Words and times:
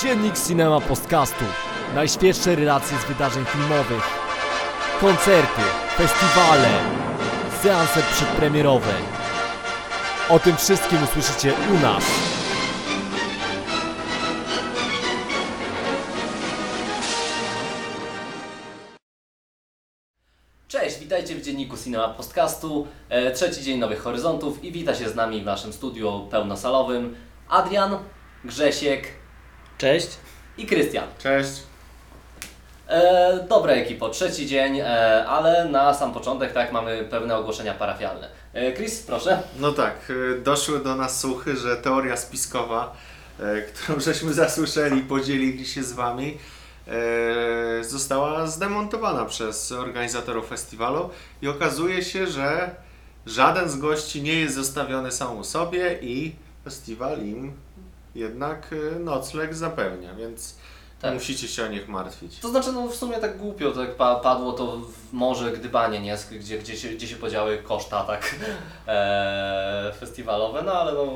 Dziennik 0.00 0.34
Cinema 0.46 0.80
Podcastu. 0.80 1.44
Najświeższe 1.94 2.56
relacje 2.56 2.98
z 2.98 3.04
wydarzeń 3.04 3.44
filmowych. 3.44 4.02
Koncerty, 5.00 5.60
festiwale, 5.96 6.68
seanse 7.62 8.02
przedpremierowe. 8.02 8.92
O 10.28 10.38
tym 10.38 10.56
wszystkim 10.56 10.98
usłyszycie 11.02 11.52
u 11.70 11.82
nas. 11.82 12.04
Cześć, 20.68 20.98
witajcie 20.98 21.34
w 21.34 21.42
dzienniku 21.42 21.76
Cinema 21.76 22.08
Podcastu. 22.08 22.86
E, 23.08 23.30
trzeci 23.30 23.62
dzień 23.62 23.78
Nowych 23.78 24.02
Horyzontów 24.02 24.64
i 24.64 24.72
wita 24.72 24.94
się 24.94 25.08
z 25.08 25.14
nami 25.14 25.42
w 25.42 25.44
naszym 25.44 25.72
studiu 25.72 26.28
pełnosalowym 26.30 27.16
Adrian, 27.48 27.98
Grzesiek 28.44 29.23
Cześć. 29.84 30.08
i 30.58 30.66
Krystian. 30.66 31.08
Cześć. 31.18 31.50
E, 32.88 33.46
dobra 33.48 33.72
ekipo, 33.72 34.08
trzeci 34.08 34.46
dzień, 34.46 34.80
e, 34.80 35.26
ale 35.26 35.64
na 35.64 35.94
sam 35.94 36.12
początek 36.12 36.52
tak 36.52 36.72
mamy 36.72 37.04
pewne 37.10 37.36
ogłoszenia 37.36 37.74
parafialne. 37.74 38.28
E, 38.54 38.72
Chris, 38.72 39.02
proszę. 39.02 39.42
No 39.58 39.72
tak, 39.72 40.10
y, 40.10 40.40
doszły 40.44 40.80
do 40.80 40.96
nas 40.96 41.20
słuchy, 41.20 41.56
że 41.56 41.76
teoria 41.76 42.16
spiskowa, 42.16 42.96
e, 43.40 43.62
którą 43.62 44.00
żeśmy 44.00 44.32
zasłyszeli, 44.32 45.00
podzielili 45.00 45.66
się 45.66 45.82
z 45.82 45.92
Wami, 45.92 46.38
e, 47.80 47.84
została 47.84 48.46
zdemontowana 48.46 49.24
przez 49.24 49.72
organizatorów 49.72 50.48
festiwalu 50.48 51.10
i 51.42 51.48
okazuje 51.48 52.02
się, 52.02 52.26
że 52.26 52.70
żaden 53.26 53.68
z 53.68 53.76
gości 53.76 54.22
nie 54.22 54.34
jest 54.34 54.54
zostawiony 54.54 55.12
samemu 55.12 55.44
sobie 55.44 55.98
i 56.02 56.34
festiwal 56.64 57.18
im 57.18 57.63
jednak 58.14 58.72
y, 58.72 58.98
nocleg 59.00 59.54
zapewnia, 59.54 60.14
więc 60.14 60.54
Tak. 61.00 61.14
musicie 61.14 61.48
się 61.48 61.64
o 61.64 61.68
nich 61.68 61.88
martwić. 61.88 62.38
To 62.38 62.48
znaczy, 62.48 62.72
no 62.72 62.88
w 62.88 62.94
sumie 62.96 63.16
tak 63.16 63.38
głupio 63.38 63.72
tak 63.72 63.94
pa, 63.94 64.14
padło 64.16 64.52
to 64.52 64.76
w 64.76 65.12
morze 65.12 65.52
gdybanie, 65.52 66.00
nie? 66.00 66.16
Gdzie, 66.30 66.58
gdzie, 66.58 66.76
się, 66.76 66.88
gdzie 66.88 67.08
się 67.08 67.16
podziały 67.16 67.58
koszta 67.58 68.04
tak 68.04 68.34
e, 68.86 69.92
festiwalowe, 70.00 70.62
no 70.62 70.72
ale 70.72 70.92
no 70.92 71.06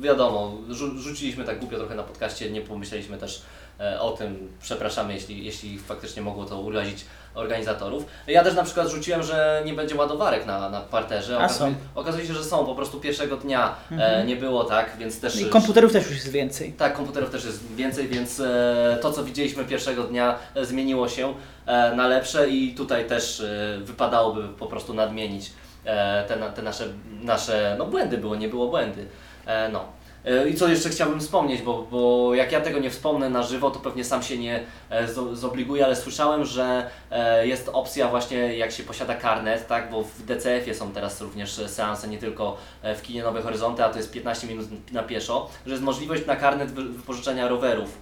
wiadomo, 0.00 0.56
rzu, 0.70 0.98
rzuciliśmy 0.98 1.44
tak 1.44 1.58
głupio 1.58 1.78
trochę 1.78 1.94
na 1.94 2.02
podcaście, 2.02 2.50
nie 2.50 2.60
pomyśleliśmy 2.60 3.18
też 3.18 3.42
e, 3.80 4.00
o 4.00 4.10
tym, 4.10 4.52
przepraszamy, 4.62 5.14
jeśli, 5.14 5.44
jeśli 5.44 5.78
faktycznie 5.78 6.22
mogło 6.22 6.44
to 6.44 6.60
urazić 6.60 7.04
organizatorów. 7.34 8.04
Ja 8.26 8.44
też 8.44 8.54
na 8.54 8.62
przykład 8.62 8.88
rzuciłem, 8.88 9.22
że 9.22 9.62
nie 9.66 9.74
będzie 9.74 9.96
ładowarek 9.96 10.46
na, 10.46 10.70
na 10.70 10.80
parterze. 10.80 11.38
A 11.38 11.48
są. 11.48 11.74
okazuje 11.94 12.26
się, 12.26 12.34
że 12.34 12.44
są, 12.44 12.66
po 12.66 12.74
prostu 12.74 13.00
pierwszego 13.00 13.36
dnia 13.36 13.74
e, 13.98 14.24
nie 14.24 14.36
było 14.36 14.64
tak, 14.64 14.96
więc 14.98 15.20
też... 15.20 15.40
I 15.40 15.46
komputerów 15.46 15.92
też 15.92 16.04
już 16.04 16.14
jest 16.14 16.30
więcej. 16.30 16.72
Tak, 16.72 16.94
komputerów 16.94 17.30
też 17.30 17.44
jest 17.44 17.74
więcej, 17.74 18.08
więc 18.08 18.40
e, 18.40 18.98
to 19.02 19.12
co 19.12 19.24
widzieliśmy 19.24 19.64
pierwszego 19.64 20.02
dnia 20.02 20.38
e, 20.54 20.64
zmieniło 20.64 21.08
się 21.08 21.34
e, 21.66 21.94
na 21.96 22.06
lepsze 22.08 22.48
i 22.48 22.74
tutaj 22.74 23.06
też 23.06 23.40
e, 23.40 23.78
wypadałoby 23.80 24.48
po 24.48 24.66
prostu 24.66 24.94
nadmienić 24.94 25.52
e, 25.84 26.24
te, 26.28 26.36
na- 26.36 26.50
te 26.50 26.62
nasze, 26.62 26.84
nasze 27.22 27.74
no 27.78 27.86
błędy 27.86 28.18
było, 28.18 28.36
nie 28.36 28.48
było 28.48 28.68
błędy. 28.68 29.06
E, 29.46 29.68
no. 29.68 29.84
E, 30.24 30.48
I 30.48 30.54
co 30.54 30.68
jeszcze 30.68 30.88
chciałbym 30.88 31.20
wspomnieć, 31.20 31.62
bo, 31.62 31.82
bo 31.90 32.34
jak 32.34 32.52
ja 32.52 32.60
tego 32.60 32.78
nie 32.78 32.90
wspomnę 32.90 33.30
na 33.30 33.42
żywo, 33.42 33.70
to 33.70 33.80
pewnie 33.80 34.04
sam 34.04 34.22
się 34.22 34.38
nie 34.38 34.60
e, 34.90 35.06
zo- 35.08 35.34
zobliguję, 35.36 35.84
ale 35.84 35.96
słyszałem, 35.96 36.44
że 36.44 36.90
e, 37.10 37.46
jest 37.46 37.70
opcja 37.72 38.08
właśnie 38.08 38.56
jak 38.56 38.72
się 38.72 38.82
posiada 38.82 39.14
karnet, 39.14 39.66
tak, 39.66 39.90
bo 39.90 40.02
w 40.02 40.22
DCF-ie 40.22 40.74
są 40.74 40.92
teraz 40.92 41.20
również 41.20 41.52
seanse, 41.66 42.08
nie 42.08 42.18
tylko 42.18 42.56
w 42.96 43.02
kinie 43.02 43.22
Nowe 43.22 43.42
Horyzonty, 43.42 43.84
a 43.84 43.88
to 43.88 43.96
jest 43.98 44.12
15 44.12 44.46
minut 44.46 44.66
na 44.92 45.02
pieszo, 45.02 45.48
że 45.66 45.72
jest 45.72 45.84
możliwość 45.84 46.26
na 46.26 46.36
karnet 46.36 46.70
wy- 46.72 46.84
wypożyczenia 46.84 47.48
rowerów 47.48 47.98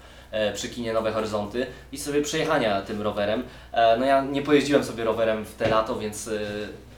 przy 0.55 0.69
kinie 0.69 0.93
Nowe 0.93 1.13
Horyzonty 1.13 1.67
i 1.93 1.98
sobie 1.98 2.23
przejechania 2.23 2.83
tym 2.83 3.03
rowerem. 3.03 3.43
No 3.98 4.07
ja 4.07 4.21
nie 4.25 4.43
pojeździłem 4.43 4.85
sobie 4.85 5.05
rowerem 5.05 5.45
w 5.45 5.55
te 5.55 5.69
lato, 5.69 5.98
więc 5.98 6.30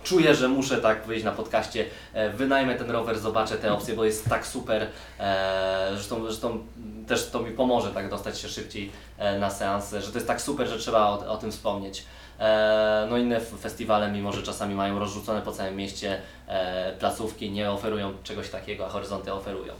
czuję, 0.04 0.34
że 0.34 0.48
muszę 0.48 0.76
tak 0.76 1.06
wyjść 1.06 1.24
na 1.24 1.32
podcaście, 1.32 1.84
e, 2.12 2.30
wynajmę 2.30 2.74
ten 2.74 2.90
rower, 2.90 3.18
zobaczę 3.18 3.56
te 3.56 3.72
opcje, 3.72 3.94
bo 3.94 4.04
jest 4.04 4.28
tak 4.28 4.46
super, 4.46 4.86
e, 5.20 5.88
zresztą, 5.92 6.24
zresztą 6.24 6.66
też 7.06 7.30
to 7.30 7.40
mi 7.40 7.50
pomoże 7.50 7.90
tak 7.90 8.10
dostać 8.10 8.38
się 8.40 8.48
szybciej 8.48 8.92
e, 9.18 9.38
na 9.38 9.50
seans, 9.50 9.90
że 9.90 10.12
to 10.12 10.14
jest 10.14 10.26
tak 10.26 10.40
super, 10.40 10.68
że 10.68 10.78
trzeba 10.78 11.06
o, 11.06 11.32
o 11.32 11.36
tym 11.36 11.52
wspomnieć. 11.52 12.04
No 13.10 13.16
inne 13.16 13.40
festiwale, 13.40 14.12
mimo 14.12 14.32
że 14.32 14.42
czasami 14.42 14.74
mają 14.74 14.98
rozrzucone 14.98 15.42
po 15.42 15.52
całym 15.52 15.76
mieście 15.76 16.20
placówki, 16.98 17.50
nie 17.50 17.70
oferują 17.70 18.12
czegoś 18.22 18.48
takiego, 18.48 18.86
a 18.86 18.88
horyzonty 18.88 19.32
oferują. 19.32 19.74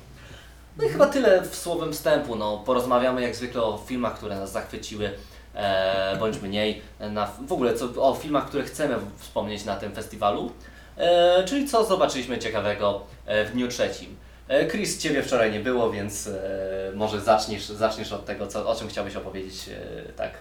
No 0.76 0.84
i 0.84 0.88
chyba 0.88 1.06
tyle 1.06 1.42
w 1.42 1.56
słowem 1.56 1.92
wstępu. 1.92 2.36
No, 2.36 2.62
porozmawiamy 2.66 3.22
jak 3.22 3.36
zwykle 3.36 3.62
o 3.62 3.78
filmach, 3.86 4.16
które 4.16 4.38
nas 4.38 4.52
zachwyciły, 4.52 5.10
e, 5.54 6.16
bądź 6.16 6.42
mniej. 6.42 6.82
Na, 7.00 7.26
w 7.46 7.52
ogóle 7.52 7.74
co, 7.74 8.08
o 8.08 8.14
filmach, 8.14 8.46
które 8.46 8.64
chcemy 8.64 8.94
wspomnieć 9.16 9.64
na 9.64 9.76
tym 9.76 9.94
festiwalu. 9.94 10.52
E, 10.96 11.44
czyli 11.44 11.68
co 11.68 11.84
zobaczyliśmy 11.84 12.38
ciekawego 12.38 13.02
e, 13.26 13.44
w 13.44 13.52
dniu 13.52 13.68
trzecim. 13.68 14.16
E, 14.48 14.66
Chris, 14.66 14.98
Ciebie 14.98 15.22
wczoraj 15.22 15.52
nie 15.52 15.60
było, 15.60 15.90
więc 15.90 16.26
e, 16.26 16.92
może 16.94 17.20
zaczniesz, 17.20 17.66
zaczniesz 17.66 18.12
od 18.12 18.24
tego, 18.24 18.46
co, 18.46 18.68
o 18.68 18.74
czym 18.74 18.88
chciałbyś 18.88 19.16
opowiedzieć. 19.16 19.68
E, 19.68 20.12
tak. 20.12 20.32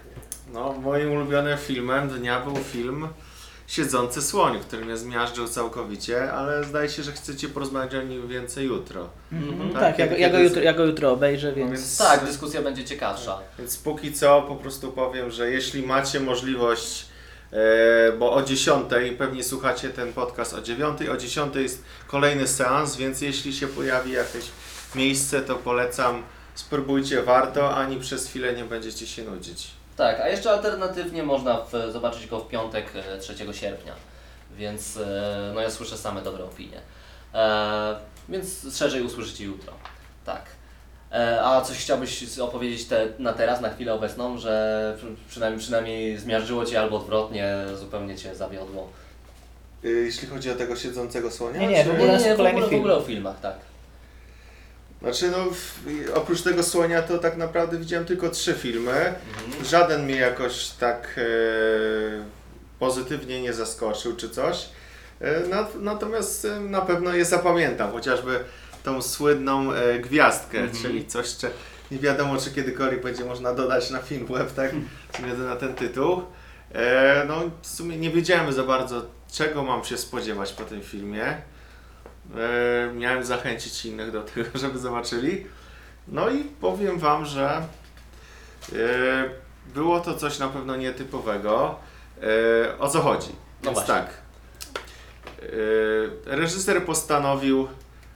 No, 0.52 0.72
moim 0.72 1.12
ulubionym 1.12 1.58
filmem 1.58 2.08
dnia 2.08 2.40
był 2.40 2.56
film 2.56 3.08
Siedzący 3.76 4.22
słoń, 4.22 4.60
który 4.60 4.84
mnie 4.84 4.96
zmiażdżył 4.96 5.48
całkowicie, 5.48 6.32
ale 6.32 6.64
zdaje 6.64 6.88
się, 6.88 7.02
że 7.02 7.12
chcecie 7.12 7.48
porozmawiać 7.48 7.94
o 7.94 8.02
nim 8.02 8.28
więcej 8.28 8.66
jutro. 8.66 9.08
Mhm. 9.32 9.72
Tak, 9.72 9.82
Tak, 9.82 9.98
ja, 9.98 10.08
kiedy- 10.08 10.20
ja, 10.20 10.30
go 10.30 10.38
jutro, 10.38 10.62
ja 10.62 10.72
go 10.72 10.84
jutro 10.84 11.10
obejrzę, 11.12 11.52
więc... 11.52 11.70
Więc- 11.70 11.98
Tak, 11.98 12.24
dyskusja 12.24 12.62
będzie 12.62 12.84
ciekawsza. 12.84 13.38
Więc 13.58 13.76
póki 13.76 14.12
co 14.12 14.42
po 14.42 14.56
prostu 14.56 14.92
powiem, 14.92 15.30
że 15.30 15.50
jeśli 15.50 15.82
macie 15.82 16.20
możliwość, 16.20 17.06
e, 17.52 18.12
bo 18.18 18.32
o 18.32 18.42
10 18.42 18.86
pewnie 19.18 19.44
słuchacie 19.44 19.88
ten 19.90 20.12
podcast 20.12 20.54
o 20.54 20.60
9, 20.60 21.08
o 21.08 21.16
10 21.16 21.56
jest 21.56 21.82
kolejny 22.06 22.48
seans, 22.48 22.96
więc 22.96 23.20
jeśli 23.20 23.52
się 23.52 23.66
pojawi 23.66 24.12
jakieś 24.12 24.44
miejsce, 24.94 25.40
to 25.40 25.54
polecam, 25.54 26.22
spróbujcie, 26.54 27.22
warto, 27.22 27.76
ani 27.76 28.00
przez 28.00 28.26
chwilę 28.28 28.52
nie 28.52 28.64
będziecie 28.64 29.06
się 29.06 29.22
nudzić. 29.24 29.70
Tak, 29.96 30.20
a 30.20 30.28
jeszcze 30.28 30.50
alternatywnie 30.50 31.22
można 31.22 31.60
w, 31.60 31.92
zobaczyć 31.92 32.26
go 32.26 32.38
w 32.40 32.48
piątek 32.48 32.86
e, 33.14 33.18
3 33.18 33.34
sierpnia, 33.52 33.92
więc 34.56 34.96
e, 34.96 35.52
no 35.54 35.60
ja 35.60 35.70
słyszę 35.70 35.98
same 35.98 36.22
dobre 36.22 36.44
opinie. 36.44 36.80
E, 37.34 37.96
więc 38.28 38.76
szerzej 38.76 39.02
usłyszycie 39.02 39.44
jutro. 39.44 39.72
Tak. 40.26 40.42
E, 41.12 41.42
a 41.44 41.60
coś 41.60 41.78
chciałbyś 41.78 42.38
opowiedzieć 42.38 42.84
te, 42.84 43.06
na 43.18 43.32
teraz, 43.32 43.60
na 43.60 43.70
chwilę 43.70 43.94
obecną, 43.94 44.38
że 44.38 44.94
przy, 44.98 45.06
przynajmniej, 45.28 45.60
przynajmniej 45.60 46.18
zmiażdżyło 46.18 46.64
Cię 46.66 46.80
albo 46.80 46.96
odwrotnie, 46.96 47.54
zupełnie 47.74 48.16
Cię 48.16 48.34
zawiodło? 48.34 48.88
E, 49.84 49.88
Jeśli 49.88 50.28
chodzi 50.28 50.50
o 50.50 50.54
tego 50.54 50.76
siedzącego 50.76 51.30
słonia? 51.30 51.60
Nie, 51.60 51.66
nie, 51.66 51.84
czy- 51.84 51.90
w 51.90 51.92
ogóle- 51.94 52.18
nie, 52.18 52.24
nie, 52.24 52.36
w 52.36 52.40
ogóle, 52.40 52.68
w 52.68 52.74
ogóle 52.74 52.94
o 52.96 53.00
filmach, 53.02 53.40
tak. 53.40 53.54
Znaczy 55.02 55.30
no, 55.30 55.46
oprócz 56.14 56.42
tego 56.42 56.62
słonia 56.62 57.02
to 57.02 57.18
tak 57.18 57.36
naprawdę 57.36 57.78
widziałem 57.78 58.06
tylko 58.06 58.28
trzy 58.28 58.54
filmy. 58.54 58.92
Mhm. 58.92 59.64
Żaden 59.64 60.04
mnie 60.04 60.16
jakoś 60.16 60.68
tak 60.68 61.14
e, 61.18 61.22
pozytywnie 62.78 63.42
nie 63.42 63.52
zaskoczył 63.52 64.16
czy 64.16 64.30
coś. 64.30 64.68
E, 65.20 65.40
nat, 65.48 65.74
natomiast 65.74 66.44
e, 66.44 66.60
na 66.60 66.80
pewno 66.80 67.14
je 67.14 67.24
zapamiętam, 67.24 67.92
chociażby 67.92 68.40
tą 68.82 69.02
słynną 69.02 69.72
e, 69.72 69.98
gwiazdkę, 69.98 70.58
Mhm. 70.58 70.82
czyli 70.82 71.06
coś, 71.06 71.36
czy 71.36 71.50
nie 71.90 71.98
wiadomo 71.98 72.36
czy 72.36 72.50
kiedykolwiek 72.50 73.02
będzie 73.02 73.24
można 73.24 73.54
dodać 73.54 73.90
na 73.90 73.98
film 73.98 74.26
web, 74.26 74.52
tak, 74.54 74.70
ze 74.70 75.18
względu 75.18 75.42
na 75.44 75.56
ten 75.56 75.74
tytuł. 75.74 76.22
E, 76.74 77.24
no 77.28 77.40
w 77.62 77.66
sumie 77.66 77.96
nie 77.96 78.10
wiedziałem 78.10 78.52
za 78.52 78.62
bardzo 78.62 79.06
czego 79.32 79.62
mam 79.62 79.84
się 79.84 79.98
spodziewać 79.98 80.52
po 80.52 80.64
tym 80.64 80.82
filmie. 80.82 81.36
E, 82.38 82.92
miałem 82.94 83.24
zachęcić 83.24 83.84
innych 83.84 84.10
do 84.10 84.22
tego, 84.22 84.48
żeby 84.58 84.78
zobaczyli. 84.78 85.46
No 86.08 86.30
i 86.30 86.44
powiem 86.44 86.98
Wam, 86.98 87.26
że 87.26 87.62
e, 88.72 89.30
było 89.74 90.00
to 90.00 90.14
coś 90.14 90.38
na 90.38 90.48
pewno 90.48 90.76
nietypowego. 90.76 91.78
E, 92.22 92.78
o 92.78 92.88
co 92.88 93.00
chodzi? 93.00 93.28
No 93.28 93.70
Więc 93.70 93.74
właśnie. 93.74 93.94
tak. 93.94 94.10
E, 95.42 96.36
reżyser 96.36 96.84
postanowił 96.84 97.68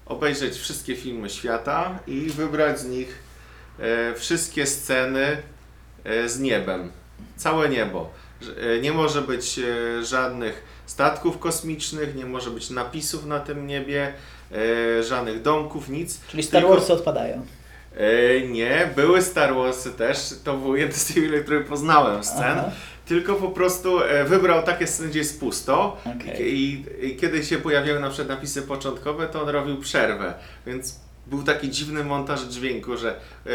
obejrzeć 0.07 0.55
wszystkie 0.59 0.97
filmy 0.97 1.31
świata 1.31 1.99
i 2.07 2.21
wybrać 2.21 2.81
z 2.81 2.85
nich 2.85 3.27
wszystkie 4.17 4.67
sceny 4.67 5.43
z 6.27 6.39
niebem. 6.39 6.93
Całe 7.37 7.69
niebo. 7.69 8.11
E, 8.77 8.81
Nie 8.81 8.93
może 8.93 9.23
być 9.23 9.59
e, 9.59 10.05
żadnych 10.05 10.63
statków 10.87 11.39
kosmicznych, 11.39 12.15
nie 12.15 12.27
może 12.27 12.51
być 12.51 12.71
napisów 12.71 13.27
na 13.27 13.41
tym 13.41 13.67
niebie, 13.67 14.13
e, 14.99 15.03
żadnych 15.03 15.43
domków, 15.43 15.89
nic. 15.89 16.21
Czyli 16.29 16.43
Star 16.43 16.61
Tylko- 16.61 16.77
Warsy 16.77 16.93
odpadają. 16.93 17.47
Nie, 18.49 18.91
były 18.97 19.23
Star 19.23 19.55
Warsy 19.55 19.91
też, 19.93 20.35
to 20.45 20.57
był 20.57 20.77
jeden 20.77 20.97
z 20.97 21.05
tych 21.05 21.43
który 21.45 21.61
poznałem 21.65 22.25
scen, 22.25 22.59
Aha. 22.59 22.71
tylko 23.07 23.35
po 23.35 23.49
prostu 23.49 23.99
wybrał 24.27 24.63
takie 24.63 24.87
sceny, 24.87 25.09
gdzie 25.09 25.19
jest 25.19 25.41
pusto 25.41 25.97
Okej. 26.17 26.55
i, 26.55 26.85
i 27.03 27.17
kiedy 27.17 27.45
się 27.45 27.59
pojawiały 27.59 28.01
na 28.01 28.09
przykład 28.09 28.29
napisy 28.29 28.63
początkowe, 28.63 29.27
to 29.27 29.43
on 29.43 29.49
robił 29.49 29.81
przerwę, 29.81 30.35
więc 30.67 31.01
był 31.27 31.43
taki 31.43 31.71
dziwny 31.71 32.05
montaż 32.05 32.41
dźwięku, 32.43 32.97
że 32.97 33.15
e, 33.47 33.51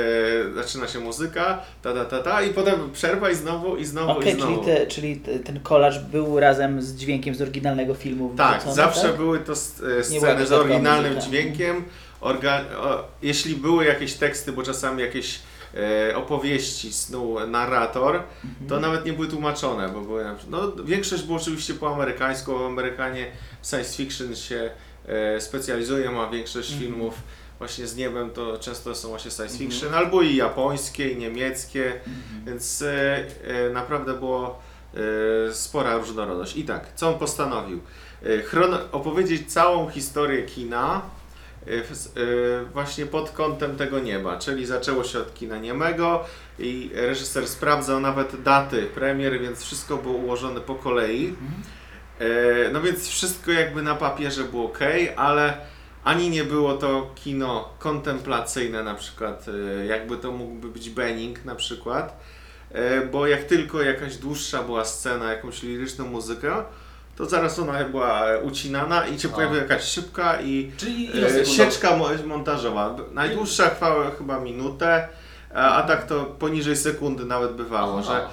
zaczyna 0.56 0.88
się 0.88 1.00
muzyka, 1.00 1.62
ta, 1.82 1.94
ta, 1.94 2.06
ta, 2.06 2.20
ta 2.24 2.42
i 2.42 2.50
potem 2.54 2.92
przerwa 2.94 3.30
i 3.30 3.36
znowu, 3.36 3.78
i 3.78 3.86
znowu, 3.86 4.12
Okej, 4.12 4.24
i 4.28 4.32
czyli, 4.32 4.42
znowu. 4.42 4.66
te, 4.66 4.88
czyli 4.88 5.16
te, 5.16 5.40
ten 5.40 5.60
kolaż 5.60 6.00
był 6.00 6.40
razem 6.40 6.82
z 6.82 6.96
dźwiękiem 6.96 7.36
z 7.36 7.42
oryginalnego 7.42 7.94
filmu 7.94 8.34
Tak, 8.38 8.54
wrzucony, 8.56 8.76
zawsze 8.76 9.02
tak? 9.02 9.18
były 9.18 9.40
to 9.40 9.54
e, 9.54 10.04
sceny 10.04 10.46
z 10.46 10.52
oryginalnym 10.52 11.14
muzyka. 11.16 11.28
dźwiękiem. 11.30 11.84
Orga, 12.22 12.62
o, 12.78 13.04
jeśli 13.22 13.56
były 13.56 13.86
jakieś 13.86 14.14
teksty, 14.14 14.52
bo 14.52 14.64
czasami 14.64 15.02
jakieś 15.02 15.40
e, 16.10 16.16
opowieści 16.16 16.94
snuł 16.94 17.40
narrator, 17.48 18.14
to 18.42 18.48
Mhm. 18.76 18.82
nawet 18.82 19.06
nie 19.06 19.14
były 19.14 19.28
tłumaczone, 19.28 19.90
bo 19.90 20.02
były 20.02 20.24
na 20.24 20.36
przykład, 20.36 20.62
no, 20.78 20.84
większość 20.84 21.24
było 21.24 21.38
oczywiście 21.38 21.74
po 21.74 21.94
amerykańsku, 21.96 22.52
bo 22.52 22.66
Amerykanie 22.68 23.26
w 23.62 23.68
science 23.68 23.98
fiction 23.98 24.36
się 24.36 24.70
e, 25.08 25.42
specjalizują, 25.42 26.22
a 26.22 26.30
większość 26.30 26.72
Mhm. 26.72 26.92
filmów 26.92 27.14
właśnie 27.62 27.88
z 27.88 27.96
niebem 27.96 28.30
to 28.30 28.58
często 28.58 28.96
są 28.96 29.10
właśnie 29.10 29.32
science 29.32 29.54
Mhm. 29.54 29.72
fiction, 29.72 29.94
albo 29.94 30.22
i 30.22 30.36
japońskie, 30.36 31.10
i 31.10 31.18
niemieckie, 31.18 31.86
Mhm. 31.86 32.46
więc 32.46 32.82
e, 32.82 33.18
e, 33.48 33.70
naprawdę 33.70 34.14
było 34.14 34.60
e, 35.50 35.54
spora 35.54 35.98
różnorodność. 35.98 36.58
I 36.58 36.64
tak, 36.64 36.88
co 36.96 37.08
on 37.10 37.20
postanowił? 37.20 37.80
E, 38.26 38.92
opowiedzieć 38.92 39.52
całą 39.54 39.90
historię 39.90 40.44
kina 40.44 41.02
e, 41.68 41.72
e, 41.74 41.82
właśnie 42.74 43.06
pod 43.06 43.30
kątem 43.30 43.76
tego 43.78 44.00
nieba, 44.00 44.40
czyli 44.40 44.66
zaczęło 44.66 45.04
się 45.04 45.20
od 45.20 45.34
kina 45.34 45.58
niemego 45.58 46.24
i 46.60 46.90
reżyser 46.94 47.48
sprawdzał 47.48 48.00
nawet 48.00 48.42
daty 48.44 48.82
premier, 48.96 49.40
więc 49.42 49.64
wszystko 49.64 49.98
było 49.98 50.16
ułożone 50.16 50.62
po 50.62 50.76
kolei. 50.76 51.36
E, 52.20 52.26
No 52.72 52.82
więc 52.82 53.08
wszystko 53.08 53.52
jakby 53.52 53.82
na 53.82 53.96
papierze 53.96 54.44
było 54.44 54.66
ok, 54.66 54.80
ale 55.16 55.58
ani 56.04 56.30
nie 56.30 56.44
było 56.44 56.74
to 56.74 57.12
kino 57.16 57.70
kontemplacyjne 57.80 58.84
na 58.84 58.96
przykład, 58.96 59.46
e, 59.82 59.86
jakby 59.86 60.18
to 60.18 60.32
mógłby 60.32 60.68
być 60.68 60.90
Benning 60.90 61.46
na 61.46 61.56
przykład, 61.56 62.18
E, 62.74 63.06
bo 63.06 63.28
jak 63.28 63.44
tylko 63.44 63.82
jakaś 63.82 64.16
dłuższa 64.18 64.64
była 64.64 64.86
scena, 64.86 65.32
jakąś 65.32 65.64
liryczną 65.64 66.06
muzykę, 66.06 66.64
to 67.18 67.26
zaraz 67.26 67.60
ona 67.60 67.84
była 67.84 68.26
e, 68.28 68.40
ucinana 68.42 69.08
i 69.08 69.20
się 69.20 69.30
pojawiła 69.30 69.62
jakaś 69.62 69.84
szybka 69.84 70.42
i 70.42 70.72
sieczka 71.46 71.98
mo- 71.98 72.10
montażowa. 72.26 72.96
Najdłuższa 73.12 73.70
trwała 73.70 74.12
chyba 74.12 74.40
minutę, 74.40 75.08
a, 75.54 75.82
tak 75.84 76.08
to 76.08 76.26
poniżej 76.26 76.76
sekundy 76.78 77.26
nawet 77.26 77.52
bywało, 77.52 78.00
Aha. 78.00 78.12
że 78.12 78.28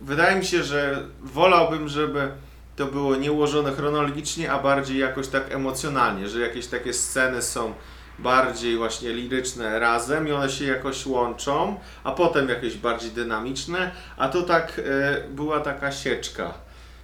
Wydaje 0.00 0.36
mi 0.36 0.44
się, 0.44 0.62
że 0.62 1.02
wolałbym, 1.22 1.88
żeby 1.88 2.28
to 2.76 2.86
było 2.86 3.16
nie 3.16 3.32
ułożone 3.32 3.72
chronologicznie, 3.72 4.52
a 4.52 4.58
bardziej 4.58 4.98
jakoś 4.98 5.28
tak 5.28 5.52
emocjonalnie, 5.52 6.28
że 6.28 6.40
jakieś 6.40 6.66
takie 6.66 6.92
sceny 6.92 7.42
są 7.42 7.74
bardziej 8.18 8.76
właśnie 8.76 9.12
liryczne 9.12 9.78
razem 9.78 10.28
i 10.28 10.32
one 10.32 10.50
się 10.50 10.64
jakoś 10.64 11.06
łączą, 11.06 11.80
a 12.04 12.12
potem 12.12 12.48
jakieś 12.48 12.76
bardziej 12.76 13.10
dynamiczne, 13.10 13.90
a 14.16 14.28
to 14.28 14.42
tak 14.42 14.80
e, 14.84 15.28
była 15.28 15.60
taka 15.60 15.92
sieczka. 15.92 16.54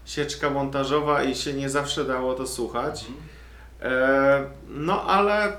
Sieczka 0.05 0.51
montażowa 0.51 1.23
i 1.23 1.35
się 1.35 1.53
nie 1.53 1.71
zawsze 1.71 2.05
dało 2.05 2.35
to 2.35 2.47
słuchać. 2.47 3.05
E, 3.83 4.45
no 4.69 5.05
ale 5.05 5.57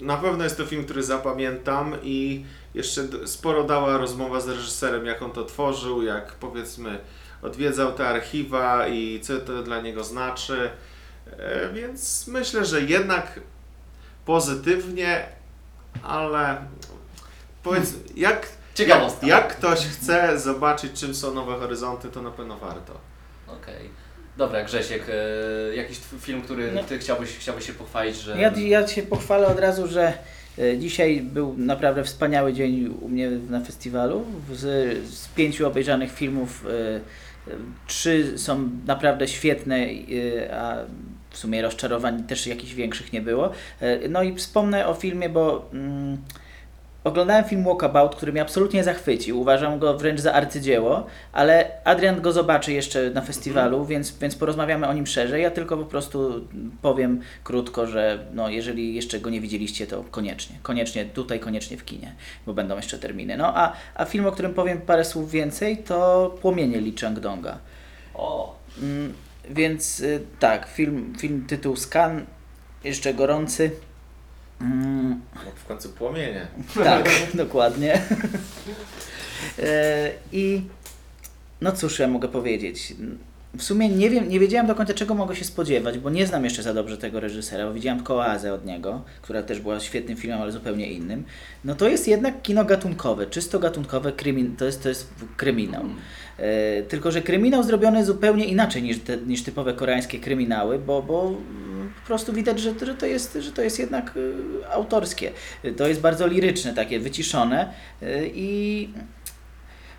na 0.00 0.16
pewno 0.16 0.44
jest 0.44 0.56
to 0.56 0.66
film, 0.66 0.84
który 0.84 1.02
zapamiętam 1.02 1.96
i 2.02 2.44
jeszcze 2.74 3.02
sporo 3.26 3.64
dała 3.64 3.98
rozmowa 3.98 4.40
z 4.40 4.48
reżyserem, 4.48 5.06
jak 5.06 5.22
on 5.22 5.30
to 5.30 5.44
tworzył, 5.44 6.02
jak 6.02 6.32
powiedzmy 6.32 6.98
odwiedzał 7.42 7.92
te 7.92 8.08
archiwa 8.08 8.88
i 8.88 9.20
co 9.20 9.38
to 9.38 9.62
dla 9.62 9.80
niego 9.80 10.04
znaczy. 10.04 10.70
E, 11.38 11.68
więc 11.72 12.26
myślę, 12.26 12.64
że 12.64 12.80
jednak 12.80 13.40
pozytywnie, 14.24 15.26
ale 16.02 16.56
powiedz, 17.62 17.92
jak, 18.16 18.16
jak, 18.16 18.46
Ciekawostka. 18.74 19.26
jak 19.26 19.56
ktoś 19.56 19.78
chce 19.78 20.38
zobaczyć, 20.38 20.92
czym 21.00 21.14
są 21.14 21.34
nowe 21.34 21.58
horyzonty, 21.58 22.08
to 22.08 22.22
na 22.22 22.30
pewno 22.30 22.56
warto. 22.56 22.92
Okej. 23.46 23.90
Dobra, 24.36 24.64
Grzesiek, 24.64 25.02
e, 25.08 25.74
jakiś 25.76 25.98
tw- 25.98 26.20
film, 26.20 26.42
który 26.42 26.72
No. 26.72 26.82
ty 26.84 26.98
chciałbyś, 26.98 27.30
chciałbyś 27.36 27.66
się 27.66 27.72
pochwalić, 27.72 28.16
że... 28.16 28.38
Ja, 28.40 28.52
ja 28.56 28.88
się 28.88 29.02
pochwalę 29.02 29.46
od 29.46 29.58
razu, 29.60 29.86
że 29.86 30.12
e, 30.58 30.78
dzisiaj 30.78 31.20
był 31.20 31.54
naprawdę 31.58 32.04
wspaniały 32.04 32.52
dzień 32.52 32.94
u 33.00 33.08
mnie 33.08 33.30
na 33.30 33.60
festiwalu. 33.60 34.24
Z, 34.52 34.62
z 35.14 35.28
pięciu 35.28 35.66
obejrzanych 35.66 36.12
filmów 36.12 36.66
e, 36.66 37.00
trzy 37.86 38.38
są 38.38 38.70
naprawdę 38.86 39.28
świetne, 39.28 39.76
e, 39.76 40.60
a 40.60 40.76
w 41.30 41.38
sumie 41.38 41.62
rozczarowań 41.62 42.24
też 42.24 42.46
jakichś 42.46 42.74
większych 42.74 43.12
nie 43.12 43.20
było. 43.20 43.52
E, 43.80 44.08
No 44.08 44.22
i 44.22 44.34
wspomnę 44.34 44.86
o 44.86 44.94
filmie, 44.94 45.28
bo 45.28 45.70
mm, 45.72 46.18
oglądałem 47.08 47.44
film 47.44 47.64
Walkabout, 47.64 48.14
który 48.14 48.32
mnie 48.32 48.42
absolutnie 48.42 48.84
zachwycił. 48.84 49.40
Uważam 49.40 49.78
go 49.78 49.98
wręcz 49.98 50.20
za 50.20 50.32
arcydzieło, 50.32 51.06
ale 51.32 51.70
Adrian 51.84 52.20
go 52.20 52.32
zobaczy 52.32 52.72
jeszcze 52.72 53.10
na 53.10 53.20
festiwalu, 53.20 53.84
więc, 53.84 54.18
więc 54.18 54.36
porozmawiamy 54.36 54.88
o 54.88 54.92
nim 54.92 55.06
szerzej. 55.06 55.42
Ja 55.42 55.50
tylko 55.50 55.76
po 55.76 55.84
prostu 55.84 56.46
powiem 56.82 57.20
krótko, 57.44 57.86
że 57.86 58.18
no, 58.32 58.48
jeżeli 58.48 58.94
jeszcze 58.94 59.20
go 59.20 59.30
nie 59.30 59.40
widzieliście, 59.40 59.86
to 59.86 60.04
koniecznie, 60.10 60.56
koniecznie 60.62 61.04
tutaj, 61.04 61.40
koniecznie 61.40 61.76
w 61.76 61.84
kinie, 61.84 62.14
bo 62.46 62.54
będą 62.54 62.76
jeszcze 62.76 62.98
terminy. 62.98 63.36
No 63.36 63.56
a, 63.56 63.72
a 63.94 64.04
film, 64.04 64.26
o 64.26 64.32
którym 64.32 64.54
powiem 64.54 64.80
parę 64.80 65.04
słów 65.04 65.30
więcej, 65.30 65.78
to 65.78 66.30
Płomienie 66.42 66.80
Lee 66.80 66.94
Chang-donga. 66.94 67.54
O, 68.14 68.58
Mm, 68.82 69.14
więc 69.50 70.00
y, 70.00 70.20
tak, 70.38 70.68
film, 70.68 71.12
film 71.18 71.46
tytuł 71.46 71.76
Skan, 71.76 72.26
jeszcze 72.84 73.14
gorący. 73.14 73.70
Mm, 74.60 75.20
w 75.56 75.66
końcu 75.66 75.88
płomienie. 75.88 76.46
tak, 76.84 77.10
dokładnie. 77.34 78.00
E, 79.58 80.10
I 80.32 80.62
no 81.60 81.72
cóż 81.72 81.98
ja 81.98 82.08
mogę 82.08 82.28
powiedzieć. 82.28 82.94
W 83.58 83.62
sumie 83.62 83.88
nie 83.88 84.10
wiem, 84.10 84.28
nie 84.28 84.40
wiedziałem 84.40 84.66
do 84.66 84.74
końca 84.74 84.94
czego 84.94 85.14
mogę 85.14 85.36
się 85.36 85.44
spodziewać, 85.44 85.98
bo 85.98 86.10
nie 86.10 86.26
znam 86.26 86.44
jeszcze 86.44 86.62
za 86.62 86.74
dobrze 86.74 86.98
tego 86.98 87.20
reżysera, 87.20 87.66
bo 87.66 87.72
widziałem 87.72 87.98
tylko 87.98 88.16
Oazę 88.16 88.54
od 88.54 88.66
niego, 88.66 89.02
która 89.22 89.42
też 89.42 89.60
była 89.60 89.80
świetnym 89.80 90.16
filmem, 90.16 90.42
ale 90.42 90.52
zupełnie 90.52 90.92
innym. 90.92 91.24
No 91.64 91.74
to 91.74 91.88
jest 91.88 92.08
jednak 92.08 92.42
kino 92.42 92.64
gatunkowe, 92.64 93.26
czysto 93.26 93.58
gatunkowe, 93.58 94.12
krymin, 94.12 94.56
to, 94.56 94.64
jest, 94.64 94.82
to 94.82 94.88
jest 94.88 95.08
kryminał. 95.36 95.84
E, 96.38 96.82
tylko, 96.82 97.10
że 97.10 97.22
kryminał 97.22 97.62
zrobiony 97.62 98.04
zupełnie 98.04 98.44
inaczej 98.44 98.82
niż, 98.82 98.98
te, 98.98 99.16
niż 99.16 99.42
typowe 99.42 99.72
koreańskie 99.74 100.18
kryminały, 100.18 100.78
bo, 100.78 101.02
bo 101.02 101.26
mm, 101.28 101.67
prostu 102.08 102.32
widać, 102.32 102.60
że, 102.60 102.74
to, 102.74 103.06
jest, 103.06 103.38
że 103.40 103.52
to 103.52 103.62
jest 103.62 103.78
jednak 103.78 104.16
y, 104.16 104.34
autorskie. 104.72 105.32
To 105.76 105.88
jest 105.88 106.00
bardzo 106.00 106.26
liryczne, 106.26 106.74
takie 106.74 107.00
wyciszone 107.00 107.72
y, 108.02 108.30
i 108.34 108.88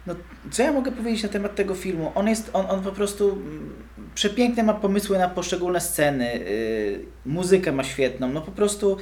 no, 0.07 0.15
co 0.51 0.63
ja 0.63 0.72
mogę 0.74 0.91
powiedzieć 0.91 1.24
na 1.24 1.29
temat 1.29 1.55
tego 1.55 1.75
filmu? 1.75 2.12
On 2.15 2.27
jest, 2.27 2.50
on, 2.53 2.65
on 2.69 2.81
po 2.81 2.91
prostu 2.91 3.31
mm, 3.31 3.74
przepiękne 4.15 4.63
ma 4.63 4.74
pomysły 4.74 5.17
na 5.17 5.29
poszczególne 5.29 5.81
sceny, 5.81 6.36
y, 6.36 7.05
muzykę 7.25 7.72
ma 7.72 7.83
świetną, 7.83 8.29
no 8.29 8.41
po 8.41 8.51
prostu 8.51 8.98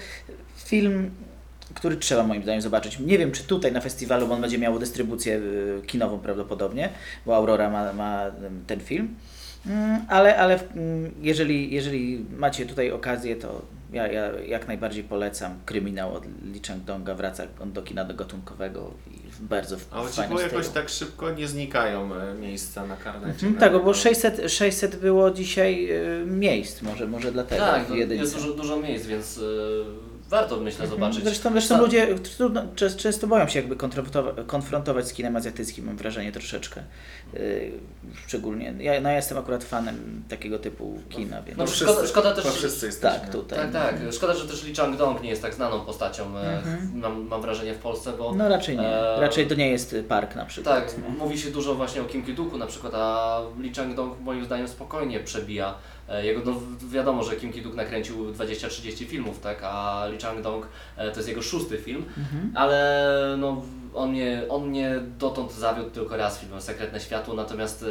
film, 0.65 1.11
który 1.73 1.97
trzeba 1.97 2.23
moim 2.23 2.43
zdaniem 2.43 2.61
zobaczyć. 2.61 2.99
Nie 2.99 3.17
wiem, 3.17 3.31
czy 3.31 3.43
tutaj 3.43 3.71
na 3.71 3.81
festiwalu, 3.81 4.27
bo 4.27 4.35
on 4.35 4.41
będzie 4.41 4.57
miał 4.57 4.79
dystrybucję 4.79 5.41
kinową 5.85 6.19
prawdopodobnie, 6.19 6.89
bo 7.25 7.35
Aurora 7.35 7.69
ma, 7.69 7.93
ma 7.93 8.31
ten 8.67 8.79
film. 8.79 9.15
Mm, 9.67 10.05
Ale, 10.09 10.37
ale 10.37 10.59
mm, 10.75 11.11
jeżeli, 11.21 11.73
jeżeli 11.73 12.25
macie 12.37 12.65
tutaj 12.65 12.91
okazję, 12.91 13.35
to 13.35 13.61
ja, 13.93 14.07
ja 14.07 14.39
jak 14.39 14.67
najbardziej 14.67 15.03
polecam 15.03 15.59
kryminał 15.65 16.13
od 16.13 16.25
Lee 16.25 16.61
Chang-donga, 16.61 17.15
wraca 17.15 17.43
on 17.59 17.71
do 17.73 17.81
kina 17.81 18.05
gatunkowego 18.05 18.91
i 19.11 19.31
w 19.31 19.41
bardzo 19.41 19.77
w 19.77 19.87
A 19.91 20.01
u 20.01 20.05
fajnym 20.05 20.37
jakoś 20.37 20.65
stylu. 20.65 20.73
tak 20.73 20.89
szybko 20.89 21.31
nie 21.31 21.47
znikają 21.47 22.15
e, 22.15 22.33
miejsca 22.33 22.85
na 22.87 22.95
karnecie. 22.95 23.47
Mhm, 23.47 23.53
na 23.53 23.59
tak, 23.59 23.83
bo 23.83 23.93
600, 23.93 24.51
600 24.51 24.95
było 24.95 25.31
dzisiaj 25.31 25.91
y, 26.21 26.25
miejsc, 26.25 26.81
może, 26.81 27.07
może 27.07 27.31
dlatego 27.31 27.65
tak, 27.65 27.85
w 27.85 27.89
no, 27.89 27.95
jest 27.95 28.35
dużo, 28.35 28.53
dużo 28.53 28.77
miejsc, 28.77 29.05
więc 29.05 29.37
e, 29.37 29.41
warto 30.29 30.57
myślę 30.57 30.83
Mhm. 30.85 30.89
zobaczyć. 31.01 31.23
Zresztą, 31.23 31.51
zresztą 31.51 31.75
Ta- 31.75 31.81
ludzie 31.81 32.07
trudno, 32.37 32.61
często 32.97 33.27
boją 33.27 33.47
się 33.47 33.59
jakby 33.59 33.75
konfrontowa- 33.75 34.45
konfrontować 34.47 35.07
z 35.07 35.13
kinem 35.13 35.35
azjatyckim, 35.35 35.85
mam 35.85 35.97
wrażenie 35.97 36.31
troszeczkę. 36.31 36.83
Yy, 37.33 37.71
szczególnie. 38.27 38.73
Ja, 38.79 39.01
no, 39.01 39.09
ja 39.09 39.15
jestem 39.15 39.37
akurat 39.37 39.63
fanem 39.63 40.23
takiego 40.29 40.59
typu 40.59 40.99
kina, 41.09 41.41
więc. 41.41 41.57
No, 41.57 41.65
Bo 41.65 41.71
szkoda- 41.71 41.91
wszyscy- 41.91 42.07
szkoda 42.07 42.33
też- 42.35 42.45
wszyscy 42.45 42.85
jesteśmy. 42.85 43.19
tak, 43.19 43.29
tutaj. 43.31 43.59
Tak, 43.59 43.71
tak. 43.71 43.95
Szkoda, 44.13 44.33
że 44.33 44.47
też 44.47 44.63
Lee 44.63 44.73
Chang-dong 44.73 45.21
nie 45.21 45.29
jest 45.29 45.41
tak 45.41 45.53
znaną 45.53 45.79
postacią, 45.81 46.37
e, 46.37 46.57
Mhm. 46.57 46.91
mam, 46.99 47.27
mam 47.27 47.41
wrażenie, 47.41 47.73
w 47.73 47.77
Polsce, 47.77 48.13
bo 48.17 48.35
No 48.35 48.49
raczej 48.49 48.77
nie. 48.77 48.87
E, 48.87 49.21
Raczej 49.21 49.47
to 49.47 49.55
nie 49.55 49.69
jest 49.71 49.95
park 50.07 50.35
na 50.35 50.45
przykład. 50.45 50.75
tak, 50.75 50.97
nie? 50.97 51.09
mówi 51.17 51.37
się 51.39 51.51
dużo 51.51 51.75
właśnie 51.75 52.01
o 52.01 52.05
Kim 52.05 52.23
Ki-duku 52.25 52.57
na 52.57 52.67
przykład, 52.67 52.93
a 52.95 53.39
Lee 53.59 53.71
Chang-dong 53.71 54.11
moim 54.23 54.45
zdaniem 54.45 54.67
spokojnie 54.67 55.19
przebija 55.19 55.73
jego, 56.23 56.41
no 56.45 56.53
wi- 56.81 56.89
wiadomo, 56.89 57.23
że 57.23 57.35
Kim 57.35 57.53
Ki-duk 57.53 57.75
nakręcił 57.75 58.31
20-30 58.33 59.05
filmów, 59.05 59.39
tak, 59.39 59.59
a 59.63 60.05
Lee 60.11 60.17
Chang-dong 60.17 60.61
e, 60.97 61.11
to 61.11 61.17
jest 61.17 61.29
jego 61.29 61.41
szósty 61.41 61.77
film, 61.77 62.05
Mhm. 62.17 62.51
ale 62.55 63.35
no, 63.39 63.61
on, 63.93 64.09
mnie, 64.11 64.41
on 64.49 64.67
mnie 64.69 64.95
dotąd 65.19 65.53
zawiódł 65.53 65.89
tylko 65.89 66.17
raz 66.17 66.39
filmem 66.39 66.61
Sekretne 66.61 66.99
Światło, 66.99 67.33
natomiast 67.33 67.83
e, 67.83 67.85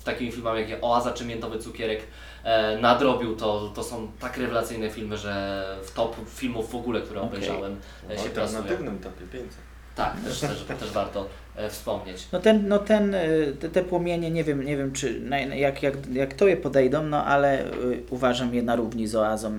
w 0.00 0.04
takimi 0.04 0.32
filmami 0.32 0.70
jak 0.70 0.84
Oaza 0.84 1.12
czy 1.12 1.24
Miętowy 1.24 1.58
Cukierek 1.58 2.00
e, 2.44 2.78
nadrobił 2.78 3.36
to. 3.36 3.72
To 3.74 3.84
są 3.84 4.12
tak 4.20 4.36
rewelacyjne 4.36 4.90
filmy, 4.90 5.16
że 5.18 5.64
w 5.84 5.90
top 5.94 6.16
filmów 6.28 6.70
w 6.70 6.74
ogóle, 6.74 7.00
które 7.00 7.20
Okej. 7.20 7.28
obejrzałem 7.36 7.76
W 8.08 8.10
e, 8.10 8.18
się 8.18 8.28
plasują. 8.30 8.58
alternatywnym 8.60 8.98
topie 8.98 9.24
500. 9.32 9.58
Tak, 9.98 10.20
też, 10.20 10.40
też, 10.40 10.64
też 10.80 10.90
warto 10.90 11.26
e, 11.56 11.70
wspomnieć. 11.70 12.26
No 12.32 12.40
ten, 12.40 12.68
no 12.68 12.78
ten, 12.78 13.14
y, 13.14 13.56
te, 13.60 13.68
te 13.68 13.82
płomienie, 13.82 14.30
nie 14.30 14.44
wiem, 14.44 14.64
nie 14.64 14.76
wiem 14.76 14.92
czy 14.92 15.22
jak, 15.54 15.82
jak, 15.82 15.94
jak 16.12 16.34
tobie 16.34 16.56
podejdą, 16.56 17.02
no 17.02 17.24
ale 17.24 17.64
y, 17.64 18.02
uważam 18.10 18.54
je 18.54 18.62
na 18.62 18.76
równi 18.76 19.06
z 19.06 19.14
Oazą 19.14 19.52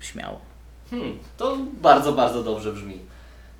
śmiało. 0.00 0.40
Hmm, 0.90 1.18
to 1.36 1.56
bardzo, 1.82 2.12
bardzo 2.12 2.42
dobrze 2.42 2.72
brzmi. 2.72 3.00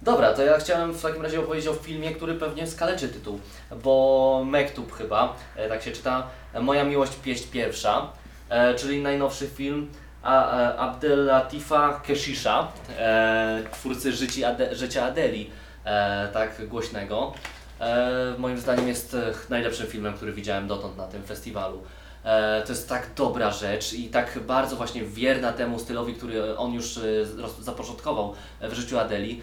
Dobra, 0.03 0.35
to 0.35 0.43
ja 0.43 0.59
chciałem 0.59 0.93
w 0.93 1.03
takim 1.03 1.23
razie 1.23 1.41
opowiedzieć 1.41 1.69
o 1.69 1.75
filmie, 1.75 2.11
który 2.11 2.35
pewnie 2.35 2.67
skaleczy 2.67 3.09
tytuł, 3.09 3.41
bo 3.85 4.45
Mektub 4.47 4.93
chyba, 4.93 5.37
e, 5.57 5.69
tak 5.69 5.83
się 5.83 5.93
czyta, 5.93 6.27
e, 6.53 6.61
Moja 6.61 6.85
miłość 6.85 7.17
pieśń 7.17 7.49
pierwsza, 7.53 8.13
e, 8.49 8.75
czyli 8.75 9.03
najnowszy 9.03 9.47
film 9.47 9.89
a, 10.23 10.61
e, 10.61 10.77
Abdellatifa 10.77 12.01
Keshisha, 12.01 12.69
e, 12.99 13.63
twórcy 13.73 14.13
Życi 14.13 14.45
Ade, 14.45 14.75
Życia 14.75 15.05
Adeli, 15.05 15.51
e, 15.51 15.51
tak 16.33 16.69
głośnego. 16.69 17.35
E, 17.81 18.35
moim 18.39 18.59
zdaniem 18.59 18.89
jest 18.89 19.15
e, 19.15 19.33
najlepszym 19.51 19.87
filmem, 19.87 20.15
który 20.15 20.33
widziałem 20.33 20.69
dotąd 20.69 20.97
na 20.97 21.07
tym 21.07 21.23
festiwalu. 21.23 21.83
E, 22.25 22.63
To 22.63 22.73
jest 22.73 22.89
tak 22.89 23.11
dobra 23.17 23.51
rzecz 23.51 23.93
i 23.93 24.09
tak 24.09 24.39
bardzo 24.47 24.77
właśnie 24.77 25.03
wierna 25.03 25.53
temu 25.53 25.79
stylowi, 25.79 26.15
który 26.15 26.57
on 26.57 26.73
już 26.73 26.97
e, 26.99 27.03
zapoczątkował 27.61 28.35
w 28.61 28.73
życiu 28.73 28.99
Adeli. 28.99 29.43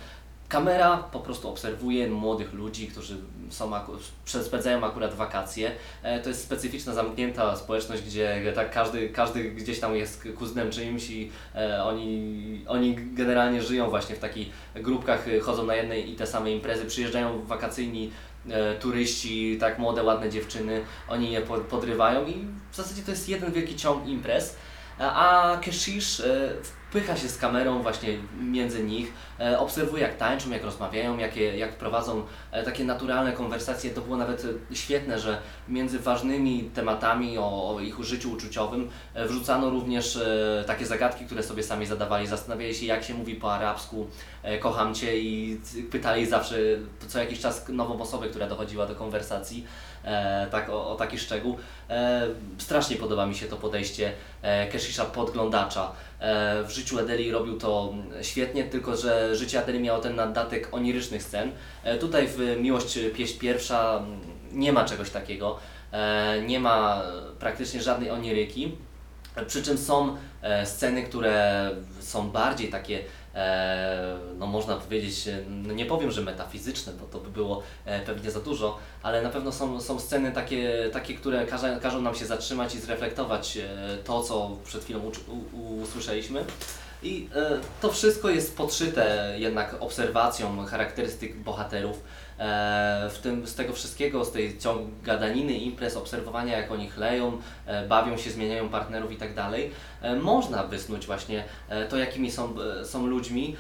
Kamera 0.58 0.98
po 0.98 1.20
prostu 1.20 1.50
obserwuje 1.50 2.08
młodych 2.08 2.54
ludzi, 2.54 2.88
którzy 2.88 3.18
są 3.50 3.76
aku- 3.76 3.98
spędzają 4.26 4.86
akurat 4.86 5.14
wakacje. 5.14 5.72
E, 6.04 6.20
To 6.20 6.30
jest 6.30 6.44
specyficzna, 6.44 6.94
zamknięta 6.94 7.56
społeczność, 7.56 8.04
gdzie 8.04 8.52
tak 8.56 8.72
każdy, 8.72 9.10
każdy 9.10 9.44
gdzieś 9.52 9.80
tam 9.80 9.96
jest 9.96 10.28
kuzynem 10.38 10.72
czyimś 10.72 11.10
i 11.10 11.32
e, 11.56 11.84
oni, 11.84 12.62
oni 12.68 12.96
generalnie 13.14 13.62
żyją 13.62 13.90
właśnie 13.90 14.16
w 14.16 14.20
takich 14.20 14.48
grupkach, 14.76 15.26
chodzą 15.42 15.66
na 15.66 15.76
jedne 15.76 16.00
i 16.00 16.16
te 16.16 16.28
same 16.28 16.52
imprezy, 16.52 16.86
przyjeżdżają 16.86 17.46
wakacyjni 17.46 18.12
e, 18.50 18.76
turyści, 18.76 19.58
tak 19.60 19.80
młode, 19.80 20.04
ładne 20.04 20.30
dziewczyny, 20.30 20.82
oni 21.10 21.32
je 21.32 21.42
po- 21.42 21.58
podrywają 21.58 22.26
i 22.28 22.34
w 22.72 22.76
zasadzie 22.76 23.02
to 23.02 23.12
jest 23.12 23.30
jeden 23.30 23.52
wielki 23.52 23.76
ciąg 23.76 24.08
imprez. 24.08 24.56
A 25.00 25.54
a 25.54 25.58
Keshish 25.58 26.20
e, 26.20 26.50
wpycha 26.94 27.18
się 27.18 27.30
z 27.30 27.38
kamerą 27.38 27.82
właśnie 27.82 28.10
między 28.42 28.84
nich, 28.84 29.14
e, 29.40 29.60
obserwuje 29.60 30.04
jak 30.04 30.18
tańczą, 30.18 30.50
jak 30.50 30.64
rozmawiają, 30.64 31.18
jakie, 31.18 31.58
jak 31.58 31.78
prowadzą 31.78 32.24
e, 32.52 32.64
takie 32.64 32.86
naturalne 32.86 33.32
konwersacje. 33.32 33.92
To 33.92 34.02
było 34.02 34.18
nawet 34.18 34.46
e, 34.72 34.76
świetne, 34.76 35.20
że 35.20 35.38
między 35.70 36.00
ważnymi 36.00 36.70
tematami 36.74 37.38
o, 37.38 37.76
o 37.76 37.80
ich 37.80 38.04
życiu 38.04 38.32
uczuciowym 38.32 38.90
e, 39.14 39.28
wrzucano 39.28 39.70
również 39.70 40.16
e, 40.16 40.64
takie 40.68 40.86
zagadki, 40.86 41.26
które 41.26 41.44
sobie 41.44 41.64
sami 41.64 41.86
zadawali. 41.86 42.28
Zastanawiali 42.28 42.76
się, 42.76 42.86
jak 42.86 43.04
się 43.04 43.14
mówi 43.14 43.36
po 43.36 43.54
arabsku, 43.54 44.08
e, 44.44 44.58
kocham 44.58 44.96
Cię 44.96 45.20
i 45.20 45.62
pytali 45.92 46.26
zawsze 46.26 46.56
co 47.08 47.20
jakiś 47.20 47.40
czas 47.40 47.66
nową 47.70 48.02
osobę, 48.02 48.28
która 48.28 48.48
dochodziła 48.48 48.86
do 48.86 48.96
konwersacji. 48.96 49.66
E, 50.06 50.48
tak, 50.52 50.70
o, 50.70 50.92
o 50.92 50.96
taki 50.96 51.20
szczegół. 51.20 51.58
E, 51.90 52.28
strasznie 52.58 52.96
podoba 52.96 53.26
mi 53.26 53.36
się 53.36 53.46
to 53.46 53.56
podejście 53.56 54.12
e, 54.42 54.68
Keshisha 54.68 55.06
podglądacza. 55.06 55.92
E, 56.20 56.64
w 56.64 56.72
życiu 56.72 57.00
Adeli 57.00 57.32
robił 57.32 57.58
to 57.58 57.94
świetnie, 58.22 58.64
tylko 58.64 58.98
że 58.98 59.36
życie 59.36 59.60
Adeli 59.60 59.80
miało 59.80 60.00
ten 60.00 60.16
naddatek 60.16 60.68
onirycznych 60.72 61.24
scen. 61.24 61.52
Tutaj 62.00 62.28
w 62.28 62.58
Miłość 62.62 63.00
pieśń 63.16 63.40
pierwsza 63.40 64.02
nie 64.52 64.74
ma 64.74 64.86
czegoś 64.86 65.10
takiego. 65.10 65.60
Nie 66.46 66.60
ma 66.60 67.02
praktycznie 67.40 67.82
żadnej 67.82 68.10
oniryki. 68.10 68.72
Przy 69.48 69.64
czym 69.64 69.78
są 69.78 70.18
sceny, 70.66 71.04
które 71.04 71.70
są 72.00 72.30
bardziej 72.30 72.70
takie, 72.70 73.00
e, 73.36 74.13
można 74.54 74.76
powiedzieć, 74.76 75.28
e, 75.28 75.44
no 75.50 75.74
nie 75.74 75.86
powiem, 75.86 76.12
że 76.12 76.22
metafizyczne, 76.22 76.94
bo 76.94 77.06
to 77.06 77.20
by 77.20 77.32
było 77.32 77.64
e, 77.86 78.00
pewnie 78.00 78.32
za 78.32 78.40
dużo, 78.40 78.78
ale 79.04 79.22
na 79.22 79.30
pewno 79.30 79.52
są, 79.52 79.82
są 79.82 80.00
sceny 80.00 80.32
takie, 80.32 80.90
takie 80.94 81.14
które 81.14 81.46
każą, 81.46 81.80
każą 81.80 82.02
nam 82.02 82.16
się 82.16 82.26
zatrzymać 82.26 82.76
i 82.76 82.80
zreflektować 82.80 83.58
e, 83.58 83.98
to, 84.04 84.24
co 84.24 84.58
przed 84.66 84.84
chwilą 84.84 85.12
usłyszeliśmy. 85.84 86.46
I 87.04 87.30
e, 87.36 87.60
to 87.82 87.92
wszystko 87.92 88.30
jest 88.30 88.58
podszyte 88.58 89.36
jednak 89.38 89.76
obserwacją 89.80 90.66
charakterystyk 90.66 91.36
bohaterów. 91.36 92.04
E, 92.40 93.10
w 93.12 93.18
tym, 93.18 93.48
z 93.48 93.56
tego 93.56 93.74
wszystkiego, 93.74 94.26
z 94.26 94.32
tej 94.32 94.58
ciąg 94.58 95.02
gadaniny, 95.04 95.54
imprez, 95.54 95.98
obserwowania 95.98 96.58
jak 96.58 96.72
oni 96.72 96.90
chleją, 96.90 97.38
e, 97.66 97.88
bawią 97.88 98.18
się, 98.18 98.30
zmieniają 98.30 98.70
partnerów 98.70 99.12
i 99.12 99.16
tak 99.16 99.34
dalej, 99.34 99.72
można 100.22 100.64
wysnuć 100.64 101.06
właśnie 101.06 101.44
to, 101.90 101.98
jakimi 101.98 102.32
są, 102.32 102.56
są 102.84 103.08
ludźmi. 103.08 103.56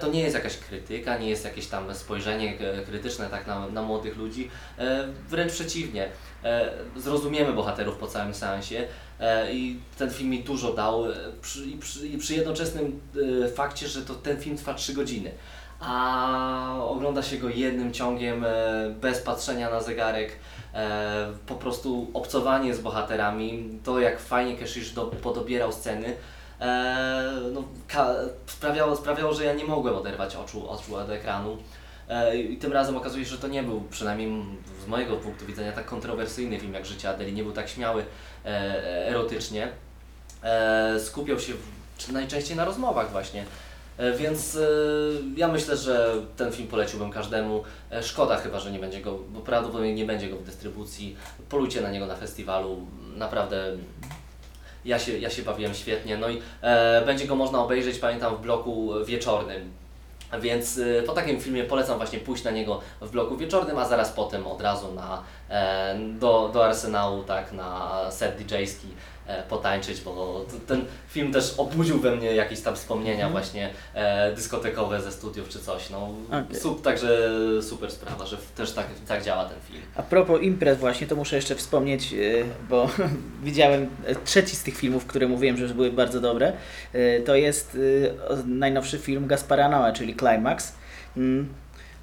To 0.00 0.08
nie 0.08 0.20
jest 0.20 0.34
jakaś 0.34 0.56
krytyka, 0.58 1.18
nie 1.18 1.30
jest 1.30 1.44
jakieś 1.44 1.66
tam 1.66 1.94
spojrzenie 1.94 2.58
krytyczne 2.86 3.26
tak 3.26 3.46
na, 3.46 3.68
na 3.68 3.82
młodych 3.82 4.16
ludzi. 4.16 4.50
Wręcz 5.28 5.52
przeciwnie. 5.52 6.08
Zrozumiemy 6.96 7.52
bohaterów 7.52 7.96
po 7.96 8.06
całym 8.06 8.34
seansie 8.34 8.86
i 9.52 9.78
ten 9.98 10.10
film 10.10 10.30
mi 10.30 10.44
dużo 10.44 10.72
dał 10.72 11.10
e, 11.10 11.14
przy, 11.42 11.66
i 11.66 11.78
przy, 11.78 12.18
przy 12.18 12.34
jednoczesnym 12.34 13.00
e, 13.44 13.48
fakcie, 13.48 13.88
że 13.88 14.02
to 14.02 14.14
ten 14.14 14.40
film 14.40 14.56
trwa 14.56 14.74
3 14.74 14.94
godziny 14.94 15.30
a 15.80 16.78
ogląda 16.80 17.22
się 17.22 17.36
go 17.36 17.48
jednym 17.48 17.92
ciągiem, 17.92 18.44
e, 18.44 18.48
bez 19.00 19.20
patrzenia 19.20 19.70
na 19.70 19.80
zegarek, 19.80 20.32
e, 20.74 21.26
po 21.46 21.54
prostu 21.54 22.10
obcowanie 22.14 22.74
z 22.74 22.80
bohaterami, 22.80 23.78
to 23.84 24.00
jak 24.00 24.20
fajnie 24.20 24.56
Keshish 24.56 24.92
do, 24.92 25.06
podobierał 25.06 25.72
sceny, 25.72 26.16
e, 26.60 27.32
no, 27.52 27.64
sprawiało, 28.46 28.96
sprawiało, 28.96 29.34
że 29.34 29.44
ja 29.44 29.54
nie 29.54 29.64
mogłem 29.64 29.94
oderwać 29.94 30.36
oczu, 30.36 30.70
oczu 30.70 30.96
od 30.96 31.10
ekranu. 31.10 31.56
E, 32.08 32.36
I 32.36 32.56
tym 32.56 32.72
razem 32.72 32.96
okazuje 32.96 33.24
się, 33.24 33.30
że 33.30 33.38
to 33.38 33.48
nie 33.48 33.62
był, 33.62 33.80
przynajmniej 33.90 34.44
z 34.84 34.86
mojego 34.86 35.16
punktu 35.16 35.46
widzenia, 35.46 35.72
tak 35.72 35.86
kontrowersyjny 35.86 36.60
film 36.60 36.74
jak 36.74 36.86
Życie 36.86 37.10
Adeli, 37.10 37.32
nie 37.32 37.42
był 37.42 37.52
tak 37.52 37.68
śmiały 37.68 38.04
e, 38.44 38.48
erotycznie. 39.08 39.68
E, 40.42 41.00
skupiał 41.00 41.40
się 41.40 41.52
najczęściej 42.12 42.56
na 42.56 42.64
rozmowach 42.64 43.10
właśnie. 43.10 43.44
Więc 44.18 44.58
ja 45.36 45.48
myślę, 45.48 45.76
że 45.76 46.14
ten 46.36 46.52
film 46.52 46.68
poleciłbym 46.68 47.10
każdemu. 47.10 47.64
Szkoda 48.02 48.36
chyba, 48.36 48.60
że 48.60 48.72
nie 48.72 48.78
będzie 48.78 49.00
go, 49.00 49.18
bo 49.28 49.40
prawdopodobnie 49.40 49.94
nie 49.94 50.04
będzie 50.04 50.28
go 50.28 50.36
w 50.36 50.44
dystrybucji. 50.44 51.16
Polujcie 51.48 51.80
na 51.80 51.90
niego 51.90 52.06
na 52.06 52.16
festiwalu. 52.16 52.86
Naprawdę 53.16 53.76
ja 54.84 54.98
się, 54.98 55.18
ja 55.18 55.30
się 55.30 55.42
bawiłem 55.42 55.74
świetnie. 55.74 56.16
No 56.16 56.28
i 56.28 56.40
e, 56.62 57.02
będzie 57.06 57.26
go 57.26 57.34
można 57.34 57.58
obejrzeć, 57.58 57.98
pamiętam, 57.98 58.36
w 58.36 58.40
bloku 58.40 58.90
wieczornym. 59.04 59.70
Więc 60.40 60.78
e, 60.78 61.02
po 61.02 61.12
takim 61.12 61.40
filmie 61.40 61.64
polecam 61.64 61.96
właśnie 61.96 62.18
pójść 62.18 62.44
na 62.44 62.50
niego 62.50 62.80
w 63.00 63.10
bloku 63.10 63.36
wieczornym, 63.36 63.78
a 63.78 63.84
zaraz 63.84 64.12
potem 64.12 64.46
od 64.46 64.60
razu 64.60 64.94
na, 64.94 65.22
e, 65.50 65.98
do, 65.98 66.50
do 66.52 66.64
Arsenału, 66.64 67.22
tak, 67.22 67.52
na 67.52 67.92
set 68.10 68.36
e, 68.38 68.94
potańczyć, 69.48 70.00
bo 70.00 70.44
ten 70.66 70.84
film 71.08 71.32
też 71.32 71.54
obudził 71.58 72.00
we 72.00 72.16
mnie 72.16 72.34
jakieś 72.34 72.60
tam 72.60 72.76
wspomnienia 72.76 73.30
właśnie 73.30 73.70
e, 73.94 74.32
dyskotekowe 74.34 75.02
ze 75.02 75.12
studiów 75.12 75.48
czy 75.48 75.58
coś. 75.58 75.90
No, 75.90 76.08
Okej. 76.28 76.60
sup, 76.60 76.82
także 76.82 77.30
super 77.62 77.90
sprawa, 77.90 78.26
że 78.26 78.36
też 78.56 78.72
tak, 78.72 78.86
tak 79.08 79.24
działa 79.24 79.44
ten 79.44 79.58
film. 79.68 79.82
A 79.96 80.02
propos 80.02 80.42
imprez 80.42 80.78
właśnie, 80.78 81.06
to 81.06 81.16
muszę 81.16 81.36
jeszcze 81.36 81.54
wspomnieć, 81.54 82.12
y, 82.12 82.44
bo 82.68 82.90
widziałem 83.44 83.88
e, 84.06 84.14
trzeci 84.14 84.56
z 84.56 84.62
tych 84.62 84.76
filmów, 84.76 85.06
które 85.06 85.28
mówiłem, 85.28 85.56
że 85.56 85.68
były 85.68 85.92
bardzo 85.92 86.20
dobre. 86.20 86.52
To 87.26 87.34
jest 87.34 87.78
najnowszy 88.46 88.98
film 88.98 89.26
Gaspara 89.26 89.70
Noé, 89.70 89.92
czyli 89.92 90.16
Climax. 90.16 90.72
Mm, 91.16 91.48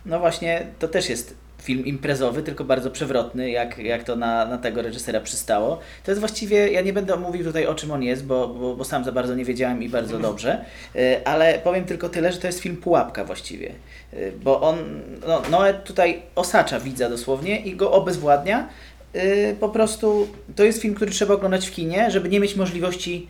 No 0.06 0.20
właśnie, 0.20 0.68
to 0.80 0.88
też 0.88 1.10
jest 1.10 1.43
film 1.64 1.86
imprezowy, 1.86 2.44
tylko 2.44 2.64
bardzo 2.64 2.92
przewrotny, 2.92 3.50
jak, 3.52 3.78
jak 3.78 4.04
to 4.04 4.16
na, 4.16 4.46
na 4.46 4.58
tego 4.58 4.82
reżysera 4.82 5.20
przystało. 5.20 5.80
To 6.04 6.12
jest 6.12 6.20
właściwie, 6.20 6.72
ja 6.72 6.82
nie 6.82 6.94
będę 6.94 7.18
mówił 7.18 7.44
tutaj 7.44 7.66
o 7.66 7.76
czym 7.76 7.92
on 7.92 8.04
jest, 8.04 8.26
bo, 8.26 8.48
bo, 8.48 8.76
bo 8.76 8.84
sam 8.84 9.04
za 9.04 9.12
bardzo 9.12 9.36
nie 9.36 9.46
wiedziałem 9.46 9.84
i 9.84 9.90
bardzo 9.90 10.20
dobrze, 10.20 10.66
Y, 10.96 11.26
ale 11.26 11.60
powiem 11.60 11.86
tylko 11.86 12.10
tyle, 12.10 12.32
że 12.32 12.38
to 12.38 12.48
jest 12.48 12.60
film 12.60 12.78
pułapka 12.78 13.24
właściwie, 13.26 13.72
Y, 14.14 14.34
bo 14.44 14.62
on, 14.62 14.76
no, 15.28 15.42
Noe 15.52 15.74
tutaj 15.74 16.22
osacza 16.36 16.80
widza 16.80 17.10
dosłownie 17.10 17.60
i 17.60 17.76
go 17.76 17.92
obezwładnia. 17.92 18.70
Y, 19.16 19.56
Po 19.60 19.70
prostu 19.70 20.28
to 20.56 20.64
jest 20.64 20.82
film, 20.82 20.96
który 20.96 21.12
trzeba 21.12 21.34
oglądać 21.34 21.68
w 21.68 21.72
kinie, 21.72 22.12
żeby 22.12 22.30
nie 22.30 22.40
mieć 22.40 22.56
możliwości 22.56 23.28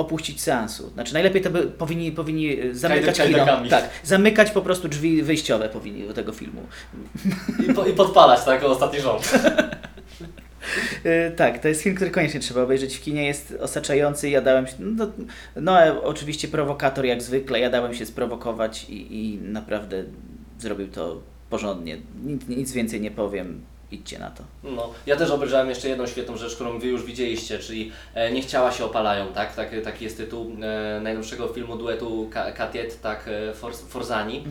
opuścić 0.00 0.40
seansu. 0.40 0.90
Znaczy 0.90 1.14
najlepiej 1.14 1.42
to 1.42 1.50
by 1.50 1.62
powinni, 1.62 2.12
powinni 2.12 2.60
y, 2.64 2.74
zamykać 2.74 3.18
Kajdy- 3.18 3.34
kino. 3.34 3.70
Tak, 3.70 3.88
zamykać 4.04 4.50
po 4.50 4.62
prostu 4.62 4.88
drzwi 4.88 5.22
wyjściowe 5.22 5.68
powinni 5.68 6.06
do 6.06 6.14
tego 6.14 6.32
filmu. 6.32 6.62
I, 7.68 7.74
po, 7.74 7.86
i 7.86 7.92
podpalać, 7.92 8.44
tak, 8.44 8.64
ostatni 8.64 9.00
rząd. 9.00 9.32
Y, 11.06 11.32
tak, 11.36 11.58
to 11.58 11.68
jest 11.68 11.82
film, 11.82 11.96
który 11.96 12.10
koniecznie 12.10 12.40
trzeba 12.40 12.62
obejrzeć 12.62 12.96
w 12.96 13.02
kinie, 13.02 13.26
jest 13.26 13.58
osaczający, 13.60 14.30
ja 14.30 14.40
dałem 14.40 14.66
się, 14.66 14.74
no, 14.78 15.06
no 15.56 15.82
e, 15.82 16.02
oczywiście 16.02 16.48
prowokator 16.48 17.04
jak 17.04 17.22
zwykle, 17.22 17.60
ja 17.60 17.70
dałem 17.70 17.94
się 17.94 18.06
sprowokować 18.06 18.86
i, 18.88 19.16
i 19.16 19.38
naprawdę 19.38 20.04
zrobił 20.58 20.88
to 20.88 21.20
porządnie. 21.50 21.96
Nic, 22.24 22.48
nic 22.48 22.72
więcej 22.72 23.00
nie 23.00 23.10
powiem. 23.10 23.60
Idźcie 23.92 24.18
na 24.18 24.30
to. 24.30 24.42
No, 24.64 24.90
ja 25.06 25.16
też 25.16 25.30
obejrzałem 25.30 25.68
jeszcze 25.68 25.88
jedną 25.88 26.06
świetną 26.06 26.36
rzecz, 26.36 26.54
którą 26.54 26.78
Wy 26.78 26.86
już 26.86 27.04
widzieliście, 27.04 27.58
czyli 27.58 27.92
e, 28.14 28.32
Nie 28.32 28.42
chciała 28.42 28.72
się 28.72 28.84
opalają, 28.84 29.26
tak? 29.32 29.54
tak 29.54 29.70
taki 29.84 30.04
jest 30.04 30.16
tytuł 30.16 30.52
e, 30.62 31.00
najnowszego 31.00 31.48
filmu 31.48 31.76
duetu 31.76 32.28
Ka- 32.32 32.52
Katiet, 32.52 33.00
tak? 33.00 33.28
E, 33.28 33.52
Forz- 33.54 33.86
Forzani. 33.88 34.44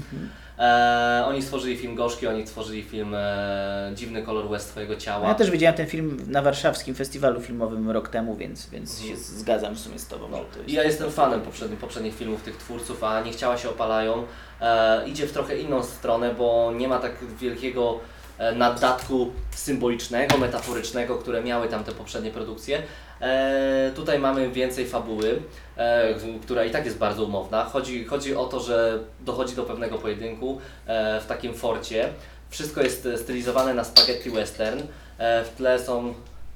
E, 0.59 1.23
oni 1.27 1.41
stworzyli 1.41 1.77
film 1.77 1.95
Gorzki, 1.95 2.27
oni 2.27 2.47
stworzyli 2.47 2.83
film 2.83 3.13
e, 3.15 3.91
Dziwny 3.95 4.23
kolor 4.23 4.51
łez 4.51 4.65
Twojego 4.65 4.95
ciała. 4.95 5.27
Ja 5.27 5.35
też 5.35 5.51
widziałem 5.51 5.75
ten 5.77 5.87
film 5.87 6.17
na 6.27 6.41
warszawskim 6.41 6.95
festiwalu 6.95 7.41
filmowym 7.41 7.91
rok 7.91 8.09
temu, 8.09 8.35
więc, 8.35 8.69
więc 8.69 9.01
się 9.01 9.17
zgadzam 9.17 9.75
w 9.75 9.79
sumie 9.79 9.99
z 9.99 10.07
Tobą. 10.07 10.27
No, 10.29 10.37
jest... 10.37 10.69
ja 10.69 10.83
jestem 10.83 11.11
fanem 11.11 11.41
poprzednich, 11.41 11.79
poprzednich 11.79 12.15
filmów 12.15 12.41
tych 12.41 12.57
twórców, 12.57 13.03
a 13.03 13.21
Nie 13.21 13.31
chciała 13.31 13.57
się 13.57 13.69
opalają. 13.69 14.23
E, 14.61 15.07
idzie 15.07 15.27
w 15.27 15.31
trochę 15.31 15.57
inną 15.57 15.83
stronę, 15.83 16.33
bo 16.37 16.71
nie 16.77 16.87
ma 16.87 16.99
tak 16.99 17.11
wielkiego 17.39 17.99
naddatku 18.55 19.31
symbolicznego, 19.51 20.37
metaforycznego, 20.37 21.17
które 21.17 21.43
miały 21.43 21.67
tam 21.67 21.83
te 21.83 21.91
poprzednie 21.91 22.31
produkcje. 22.31 22.83
E, 23.21 23.91
tutaj 23.95 24.19
mamy 24.19 24.49
więcej 24.49 24.87
fabuły, 24.87 25.41
e, 25.77 26.15
która 26.41 26.65
i 26.65 26.71
tak 26.71 26.85
jest 26.85 26.97
bardzo 26.97 27.23
umowna. 27.23 27.65
Chodzi, 27.65 28.05
chodzi 28.05 28.35
o 28.35 28.45
to, 28.45 28.59
że 28.59 28.99
dochodzi 29.19 29.55
do 29.55 29.63
pewnego 29.63 29.97
pojedynku 29.97 30.59
e, 30.87 31.21
w 31.21 31.25
takim 31.25 31.53
forcie. 31.53 32.09
Wszystko 32.49 32.81
jest 32.81 33.05
e, 33.05 33.17
stylizowane 33.17 33.73
na 33.73 33.83
spaghetti 33.83 34.29
western. 34.29 34.79
E, 35.17 35.43
w 35.43 35.49
tle 35.49 35.79
są 35.79 36.13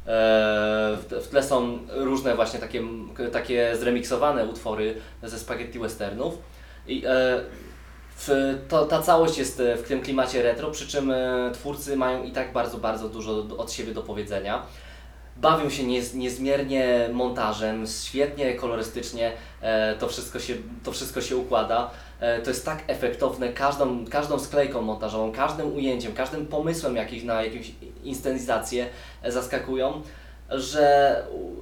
E, 0.07 0.97
w 1.21 1.27
tle 1.29 1.43
są 1.43 1.79
różne 1.89 2.35
właśnie 2.35 2.59
takie, 2.59 2.83
takie 3.31 3.75
zremiksowane 3.75 4.45
utwory 4.45 4.95
ze 5.23 5.39
spaghetti 5.39 5.79
westernów. 5.79 6.37
I 6.87 7.03
e, 7.05 7.41
w, 8.17 8.57
to, 8.69 8.85
ta 8.85 9.01
całość 9.01 9.37
jest 9.37 9.59
e, 9.59 9.77
w 9.77 9.83
tym 9.83 10.01
klimacie 10.01 10.43
retro, 10.43 10.71
przy 10.71 10.87
czym 10.87 11.11
e, 11.11 11.51
twórcy 11.53 11.95
mają 11.95 12.23
i 12.23 12.31
tak 12.31 12.53
bardzo, 12.53 12.77
bardzo 12.77 13.09
dużo 13.09 13.45
od 13.57 13.71
siebie 13.71 13.93
do 13.93 14.01
powiedzenia. 14.01 14.65
Bawią 15.37 15.69
się 15.69 15.83
niez, 15.83 16.13
niezmiernie 16.13 17.09
montażem, 17.13 17.85
świetnie 18.03 18.55
kolorystycznie 18.55 19.31
e, 19.61 19.95
to, 19.95 20.07
wszystko 20.07 20.39
się, 20.39 20.53
to 20.83 20.91
wszystko 20.91 21.21
się 21.21 21.37
układa. 21.37 21.91
To 22.43 22.49
jest 22.49 22.65
tak 22.65 22.83
efektowne 22.87 23.49
każdą, 23.49 24.05
każdą 24.05 24.39
sklejką 24.39 24.81
montażową, 24.81 25.31
każdym 25.31 25.75
ujęciem, 25.75 26.13
każdym 26.13 26.47
pomysłem 26.47 26.95
jakiś, 26.95 27.23
na 27.23 27.43
jakąś 27.43 27.71
inscenizację 28.03 28.89
zaskakują, 29.27 30.01
że 30.49 31.15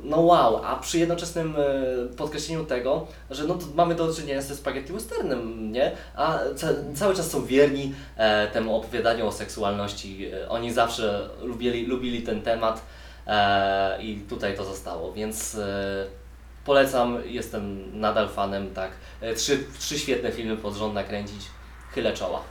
no 0.04 0.22
wow, 0.22 0.66
a 0.66 0.76
przy 0.76 1.00
jednoczesnym 1.00 1.56
e, 1.58 2.16
podkreśleniu 2.16 2.66
tego, 2.66 3.08
że 3.30 3.44
no 3.44 3.54
to 3.54 3.66
mamy 3.76 3.96
do 3.96 4.14
czynienia 4.14 4.42
ze 4.42 4.56
spaghetti 4.56 4.94
westernem, 4.94 5.72
nie? 5.72 5.92
A 6.16 6.40
ca 6.56 6.68
cały 6.96 7.16
czas 7.16 7.32
są 7.32 7.46
wierni 7.46 7.94
e, 8.18 8.48
temu 8.48 8.76
opowiadaniu 8.76 9.28
o 9.28 9.32
seksualności. 9.32 10.32
E, 10.34 10.50
oni 10.50 10.74
zawsze 10.74 11.30
lubili, 11.42 11.86
lubili 11.86 12.22
ten 12.22 12.42
temat 12.42 12.82
e, 13.28 14.04
i 14.04 14.20
tutaj 14.30 14.58
to 14.58 14.66
zostało, 14.66 15.14
więc 15.14 15.56
e, 15.56 16.06
polecam, 16.66 17.18
jestem 17.26 17.86
nadal 18.00 18.30
fanem, 18.30 18.74
tak. 18.74 18.92
E, 19.22 19.34
trzy, 19.34 19.64
trzy 19.80 20.00
świetne 20.00 20.32
filmy 20.32 20.58
pod 20.58 20.76
rząd 20.76 20.94
nakręcić, 20.94 21.42
chylę 21.92 22.14
czoła. 22.14 22.44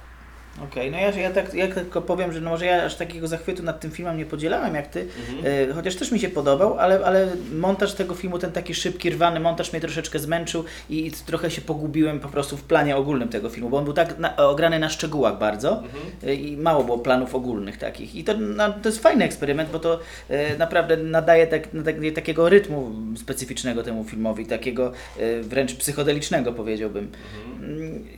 Okej, 0.64 0.90
no 0.90 0.98
ja, 0.98 1.10
ja, 1.10 1.30
tak, 1.30 1.54
ja 1.54 1.68
tylko 1.68 2.02
powiem, 2.02 2.32
że 2.32 2.40
no 2.40 2.50
może 2.50 2.66
ja 2.66 2.84
aż 2.84 2.94
takiego 2.96 3.28
zachwytu 3.28 3.62
nad 3.62 3.80
tym 3.80 3.90
filmem 3.90 4.16
nie 4.18 4.26
podzielałem 4.26 4.74
jak 4.74 4.86
ty, 4.86 5.06
Mhm. 5.30 5.70
e, 5.70 5.74
chociaż 5.74 5.96
też 5.96 6.12
mi 6.12 6.20
się 6.20 6.28
podobał, 6.28 6.78
ale, 6.78 7.04
ale 7.04 7.28
montaż 7.52 7.94
tego 7.94 8.14
filmu, 8.14 8.38
ten 8.38 8.52
taki 8.52 8.74
szybki, 8.74 9.10
rwany 9.10 9.40
montaż 9.40 9.72
mnie 9.72 9.80
troszeczkę 9.80 10.18
zmęczył 10.18 10.64
i, 10.90 11.06
i 11.06 11.10
trochę 11.12 11.50
się 11.50 11.60
pogubiłem 11.60 12.20
po 12.20 12.28
prostu 12.28 12.56
w 12.56 12.62
planie 12.62 12.96
ogólnym 12.96 13.28
tego 13.28 13.48
filmu, 13.50 13.70
bo 13.70 13.76
on 13.78 13.84
był 13.84 13.92
tak 13.92 14.18
na, 14.18 14.36
ograny 14.36 14.78
na 14.78 14.88
szczegółach 14.88 15.38
bardzo 15.38 15.70
Mhm. 15.78 15.90
e, 16.26 16.34
i 16.34 16.56
mało 16.56 16.84
było 16.84 16.98
planów 16.98 17.34
ogólnych 17.34 17.78
takich. 17.78 18.14
I 18.14 18.24
to, 18.24 18.34
no, 18.38 18.72
to 18.72 18.88
jest 18.88 19.02
fajny 19.02 19.24
eksperyment, 19.24 19.70
bo 19.70 19.78
to 19.78 19.98
e, 20.28 20.56
naprawdę 20.58 20.96
nadaje 20.96 21.46
tak, 21.46 21.68
tak, 21.84 21.94
takiego 22.14 22.48
rytmu 22.48 22.90
specyficznego 23.16 23.82
temu 23.82 24.04
filmowi, 24.04 24.46
takiego 24.46 24.92
e, 25.18 25.42
wręcz 25.42 25.74
psychodelicznego 25.74 26.52
powiedziałbym. 26.52 27.04
Mm, 27.04 27.49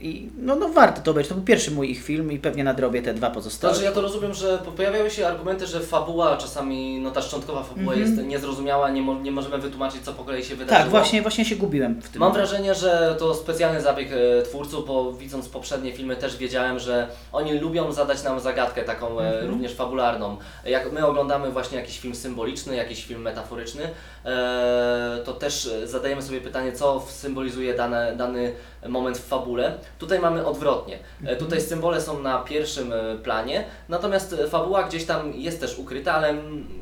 I 0.01 0.29
no, 0.39 0.57
no 0.57 0.69
warto 0.69 1.01
to 1.03 1.15
być. 1.15 1.29
To 1.29 1.35
był 1.35 1.45
pierwszy 1.45 1.71
mój 1.71 1.91
ich 1.91 2.03
film 2.05 2.33
i 2.33 2.39
pewnie 2.39 2.65
nadrobię 2.65 3.03
te 3.03 3.15
dwa 3.15 3.31
pozostałe. 3.31 3.75
Znaczy 3.75 3.85
ja 3.87 3.93
to 3.93 4.01
rozumiem, 4.01 4.35
że 4.35 4.59
po- 4.65 4.73
pojawiały 4.73 5.11
się 5.11 5.27
argumenty, 5.27 5.67
że 5.67 5.81
fabuła 5.81 6.37
czasami, 6.37 7.01
no 7.01 7.11
ta 7.11 7.23
szczątkowa 7.23 7.63
fabuła 7.63 7.93
Mhm. 7.95 8.01
jest 8.17 8.27
niezrozumiała, 8.29 8.91
nie, 8.91 9.03
mo 9.03 9.15
nie 9.15 9.31
możemy 9.31 9.59
wytłumaczyć 9.59 10.03
co 10.03 10.13
po 10.13 10.25
kolei 10.25 10.45
się 10.45 10.57
wydarzyło. 10.57 10.83
Tak, 10.83 10.91
właśnie, 10.91 11.23
właśnie 11.23 11.45
się 11.45 11.57
gubiłem 11.57 12.01
w 12.03 12.09
tym. 12.09 12.21
Mam 12.21 12.33
wrażenie, 12.33 12.75
że 12.75 13.17
to 13.19 13.35
specjalny 13.35 13.81
zabieg 13.81 14.09
e, 14.13 14.43
twórców, 14.43 14.87
bo 14.87 15.13
widząc 15.13 15.49
poprzednie 15.49 15.93
filmy 15.93 16.17
też 16.17 16.37
wiedziałem, 16.37 16.79
że 16.79 17.09
oni 17.33 17.59
lubią 17.59 17.93
zadać 17.93 18.23
nam 18.25 18.41
zagadkę 18.41 18.83
taką 18.83 19.21
e, 19.21 19.33
Mhm. 19.33 19.51
również 19.51 19.75
fabularną. 19.75 20.37
Jak 20.65 20.93
my 20.93 21.07
oglądamy 21.07 21.51
właśnie 21.51 21.79
jakiś 21.79 22.01
film 22.01 22.15
symboliczny, 22.15 22.77
jakiś 22.77 23.05
film 23.05 23.23
metaforyczny, 23.23 23.83
e, 24.25 25.19
to 25.25 25.33
też 25.33 25.71
zadajemy 25.85 26.23
sobie 26.23 26.41
pytanie, 26.41 26.73
co 26.73 27.03
symbolizuje 27.09 27.75
dane, 27.75 28.15
dany 28.17 28.53
moment 28.89 29.19
w 29.19 29.25
fabule. 29.33 29.79
Tutaj 29.99 30.21
mamy 30.21 30.47
odwrotnie. 30.47 30.99
E, 31.25 31.37
tutaj 31.37 31.61
symbole 31.61 32.01
są 32.01 32.23
na 32.23 32.39
pierwszym 32.39 32.93
e, 32.93 33.19
planie, 33.23 33.65
natomiast 33.89 34.33
e, 34.33 34.49
fabuła 34.49 34.83
gdzieś 34.83 35.05
tam 35.05 35.33
jest 35.35 35.61
też 35.61 35.79
ukryta, 35.79 36.15
ale 36.15 36.29
mm, 36.29 36.82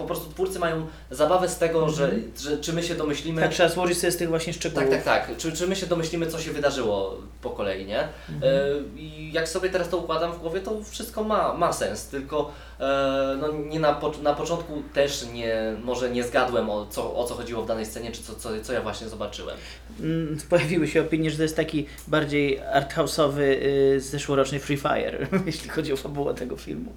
po 0.00 0.06
prostu 0.06 0.30
twórcy 0.30 0.58
mają 0.58 0.86
zabawę 1.10 1.48
z 1.48 1.58
tego, 1.58 1.88
że, 1.88 2.10
że 2.40 2.58
czy 2.58 2.72
my 2.72 2.82
się 2.82 2.94
domyślimy. 2.94 3.42
Tak, 3.42 3.50
trzeba 3.50 3.68
złożyć 3.68 3.98
sobie 3.98 4.10
z 4.10 4.16
tych 4.16 4.28
właśnie 4.28 4.52
szczegółów. 4.52 4.90
Tak, 4.90 5.04
tak, 5.04 5.26
tak. 5.26 5.36
Czy, 5.36 5.52
czy 5.52 5.66
my 5.66 5.76
się 5.76 5.86
domyślimy, 5.86 6.26
co 6.26 6.40
się 6.40 6.52
wydarzyło 6.52 7.16
po 7.42 7.50
kolei, 7.50 7.86
nie? 7.86 8.08
Mhm. 8.28 8.42
E, 8.42 8.98
I 8.98 9.32
jak 9.32 9.48
sobie 9.48 9.70
teraz 9.70 9.88
to 9.88 9.96
układam 9.96 10.32
w 10.32 10.38
głowie, 10.38 10.60
to 10.60 10.84
wszystko 10.90 11.24
ma, 11.24 11.54
ma 11.54 11.72
sens, 11.72 12.06
tylko 12.06 12.52
e, 12.80 13.36
no, 13.40 13.48
nie 13.52 13.80
na, 13.80 13.92
po, 13.92 14.12
na 14.22 14.34
początku 14.34 14.82
też 14.94 15.26
nie, 15.32 15.76
może 15.84 16.10
nie 16.10 16.24
zgadłem 16.24 16.70
o 16.70 16.86
co, 16.86 17.16
o 17.16 17.24
co 17.24 17.34
chodziło 17.34 17.62
w 17.62 17.66
danej 17.66 17.86
scenie, 17.86 18.12
czy 18.12 18.22
co, 18.22 18.34
co, 18.34 18.48
co 18.62 18.72
ja 18.72 18.82
właśnie 18.82 19.08
zobaczyłem. 19.08 19.56
Mm, 20.00 20.38
Pojawiły 20.50 20.88
się 20.88 21.00
opinie, 21.00 21.30
że 21.30 21.36
to 21.36 21.42
jest 21.42 21.56
taki 21.56 21.86
bardziej 22.08 22.60
arthouse'owy 22.74 23.40
y, 23.40 24.00
zeszłoroczny 24.00 24.60
Free 24.60 24.76
Fire, 24.76 25.26
jeśli 25.46 25.68
chodzi 25.68 25.92
o 25.92 25.96
fabułę 25.96 26.34
tego 26.34 26.56
filmu. 26.56 26.92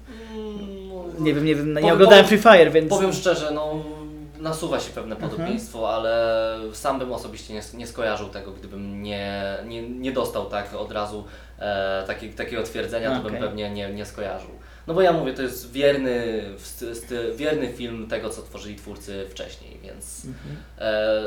Nie 1.18 1.34
wiem, 1.34 1.44
nie 1.44 1.54
wiem, 1.54 1.68
nie 1.68 1.80
Powiem- 1.80 1.94
oglądałem 1.94 2.26
Free 2.26 2.38
Fire, 2.38 2.70
więc... 2.70 2.90
Powiem 2.90 3.12
szczerze, 3.12 3.50
no 3.50 3.74
nasuwa 4.40 4.80
się 4.80 4.90
pewne 4.90 5.14
Mhm. 5.14 5.30
podobieństwo, 5.30 5.94
ale 5.94 6.56
sam 6.72 6.98
bym 6.98 7.12
osobiście 7.12 7.54
nie, 7.54 7.60
nie 7.74 7.86
skojarzył 7.86 8.28
tego, 8.28 8.52
gdybym 8.52 9.02
nie, 9.02 9.42
nie, 9.66 9.88
nie 9.88 10.12
dostał 10.12 10.46
tak 10.46 10.74
od 10.74 10.92
razu 10.92 11.24
e, 11.58 12.04
taki, 12.06 12.28
takiego 12.30 12.62
twierdzenia, 12.62 13.16
to 13.20 13.30
bym 13.30 13.38
pewnie 13.40 13.70
nie, 13.70 13.90
nie 13.90 14.04
skojarzył. 14.04 14.50
No 14.86 14.94
bo 14.94 15.02
ja 15.02 15.12
mówię, 15.12 15.32
to 15.34 15.42
jest 15.42 15.72
wierny, 15.72 16.42
sty, 16.58 16.94
sty, 16.94 17.32
wierny 17.36 17.72
film 17.72 18.06
tego, 18.08 18.30
co 18.30 18.42
tworzyli 18.42 18.76
twórcy 18.76 19.26
wcześniej, 19.30 19.78
więc 19.82 20.24
Mhm. 20.24 20.56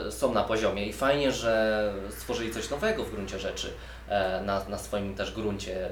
e, 0.08 0.12
są 0.12 0.34
na 0.34 0.43
poziomie 0.43 0.86
i 0.86 0.93
fajnie, 0.93 1.32
że 1.32 1.93
stworzyli 2.17 2.52
coś 2.52 2.69
nowego 2.69 3.04
w 3.04 3.12
gruncie 3.12 3.39
rzeczy, 3.39 3.67
e, 4.10 4.41
na, 4.41 4.65
na 4.69 4.78
swoim 4.78 5.15
też 5.15 5.32
gruncie. 5.34 5.89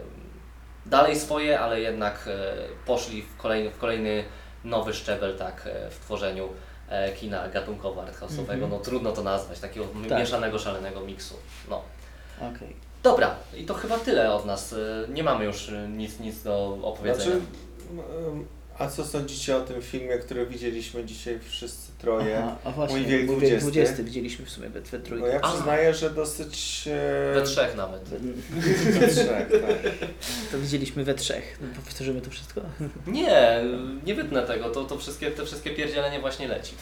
Dalej 0.86 1.16
swoje, 1.16 1.60
ale 1.60 1.82
jednak 1.82 2.28
e, 2.28 2.54
poszli 2.86 3.22
w 3.22 3.38
kolejny, 3.38 3.72
w 3.72 3.78
kolejny 3.78 4.24
nowy 4.64 4.94
szczebel 4.94 5.38
tak, 5.38 5.68
e, 5.68 5.90
w 5.90 6.00
tworzeniu 6.00 6.50
e, 6.90 7.14
kina 7.14 7.48
gatunkowo 7.48 8.02
arthouse'owego. 8.02 8.54
Mhm. 8.54 8.70
No 8.70 8.80
trudno 8.80 9.12
to 9.12 9.24
nazwać, 9.24 9.60
takiego 9.60 9.86
Tak. 10.10 10.20
mieszanego, 10.20 10.60
szalonego 10.60 11.02
miksu. 11.02 11.36
No. 11.70 11.82
Okej. 12.38 12.76
Dobra, 13.04 13.36
i 13.54 13.66
to 13.66 13.74
chyba 13.74 13.98
tyle 13.98 14.34
od 14.34 14.46
nas. 14.46 14.76
Nie 15.10 15.24
mamy 15.24 15.46
już 15.46 15.72
nic, 15.90 16.20
nic 16.20 16.44
do 16.44 16.78
opowiedzenia. 16.82 17.26
Znaczy, 17.26 17.42
a 18.80 18.88
co 18.88 19.06
sądzicie 19.06 19.58
o 19.58 19.62
tym 19.62 19.82
filmie, 19.82 20.18
który 20.18 20.46
widzieliśmy 20.46 21.06
dzisiaj 21.06 21.40
wszyscy 21.50 21.92
troje? 21.98 22.38
Aha, 22.38 22.58
a 22.64 22.72
właśnie, 22.72 22.98
Mój 22.98 23.06
wiek 23.06 23.26
20. 23.26 23.60
20 23.60 24.04
widzieliśmy 24.04 24.46
w 24.46 24.50
sumie 24.50 24.70
we, 24.70 24.82
we 24.82 25.00
trójkę. 25.00 25.28
No 25.28 25.34
ja 25.34 25.40
przyznaję, 25.40 25.94
że 25.94 26.10
dosyć... 26.10 26.84
E... 26.88 27.34
We 27.36 27.42
trzech 27.42 27.76
nawet. 27.76 28.10
We 29.00 29.08
trzech, 29.08 29.28
tak. 29.28 29.92
To 30.52 30.60
widzieliśmy 30.60 31.04
we 31.04 31.14
trzech. 31.14 31.58
No, 31.62 31.68
powtórzymy 31.86 32.22
to 32.22 32.30
wszystko? 32.30 32.62
Nie, 33.08 33.64
nie 34.06 34.16
wytnę 34.16 34.44
tego. 34.44 34.70
To, 34.70 34.84
to 34.84 34.98
wszystkie, 34.98 35.32
te 35.32 35.46
wszystkie 35.46 35.72
pierdzielenie 35.72 36.20
właśnie 36.20 36.48
leci. 36.48 36.74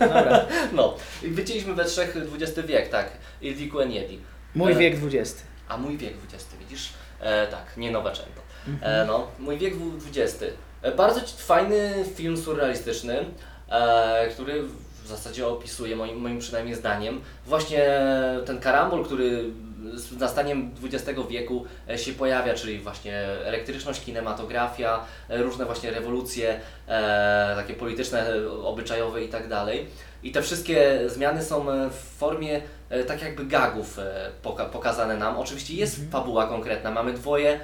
Dobra. 0.00 0.46
No. 0.72 0.96
Widzieliśmy 1.22 1.74
we 1.74 1.84
trzech 1.84 2.16
XX 2.40 2.68
wiek, 2.68 2.88
tak. 2.88 3.10
Il 3.42 3.56
dico 3.56 3.82
e 3.82 3.86
niedi. 3.86 4.20
Mój 4.54 4.74
wiek 4.74 4.96
20. 4.96 5.42
A 5.68 5.76
mój 5.76 5.96
wiek 5.96 6.16
20, 6.16 6.56
widzisz? 6.60 6.92
E, 7.20 7.46
tak, 7.46 7.76
nie 7.76 7.90
Novecento. 7.90 8.40
E, 8.66 8.70
mhm. 8.70 9.00
E, 9.02 9.06
no, 9.06 9.28
mój 9.38 9.58
wiek 9.58 9.74
20 9.98 10.46
bardzo 10.92 11.20
ci- 11.20 11.34
fajny 11.36 12.04
film 12.14 12.36
surrealistyczny, 12.36 13.24
e, 13.70 14.28
który 14.28 14.62
w 15.04 15.08
zasadzie 15.08 15.46
opisuje, 15.46 15.96
moim, 15.96 16.16
moim 16.20 16.38
przynajmniej 16.38 16.74
zdaniem, 16.76 17.20
właśnie 17.46 18.00
ten 18.46 18.60
karambol, 18.60 19.04
który 19.04 19.44
z 19.92 20.18
nastaniem 20.18 20.70
XX 20.82 21.20
wieku 21.30 21.64
e, 21.88 21.98
się 21.98 22.12
pojawia, 22.12 22.54
czyli 22.54 22.78
właśnie 22.78 23.18
elektryczność, 23.44 24.04
kinematografia, 24.04 25.04
e, 25.28 25.42
różne 25.42 25.64
właśnie 25.64 25.90
rewolucje, 25.90 26.60
e, 26.88 27.52
takie 27.56 27.74
polityczne, 27.74 28.26
obyczajowe 28.64 29.24
i 29.24 29.28
tak 29.28 29.48
dalej. 29.48 29.86
I 30.22 30.32
te 30.32 30.42
wszystkie 30.42 31.00
zmiany 31.06 31.42
są 31.42 31.66
w 31.90 32.18
formie 32.18 32.60
tak 33.06 33.22
jakby 33.22 33.44
gagów 33.44 33.98
poka 34.42 34.64
pokazane 34.64 35.16
nam. 35.16 35.36
Oczywiście 35.36 35.74
jest 35.74 36.00
fabuła 36.10 36.46
konkretna, 36.46 36.90
mamy 36.90 37.12
dwoje 37.12 37.60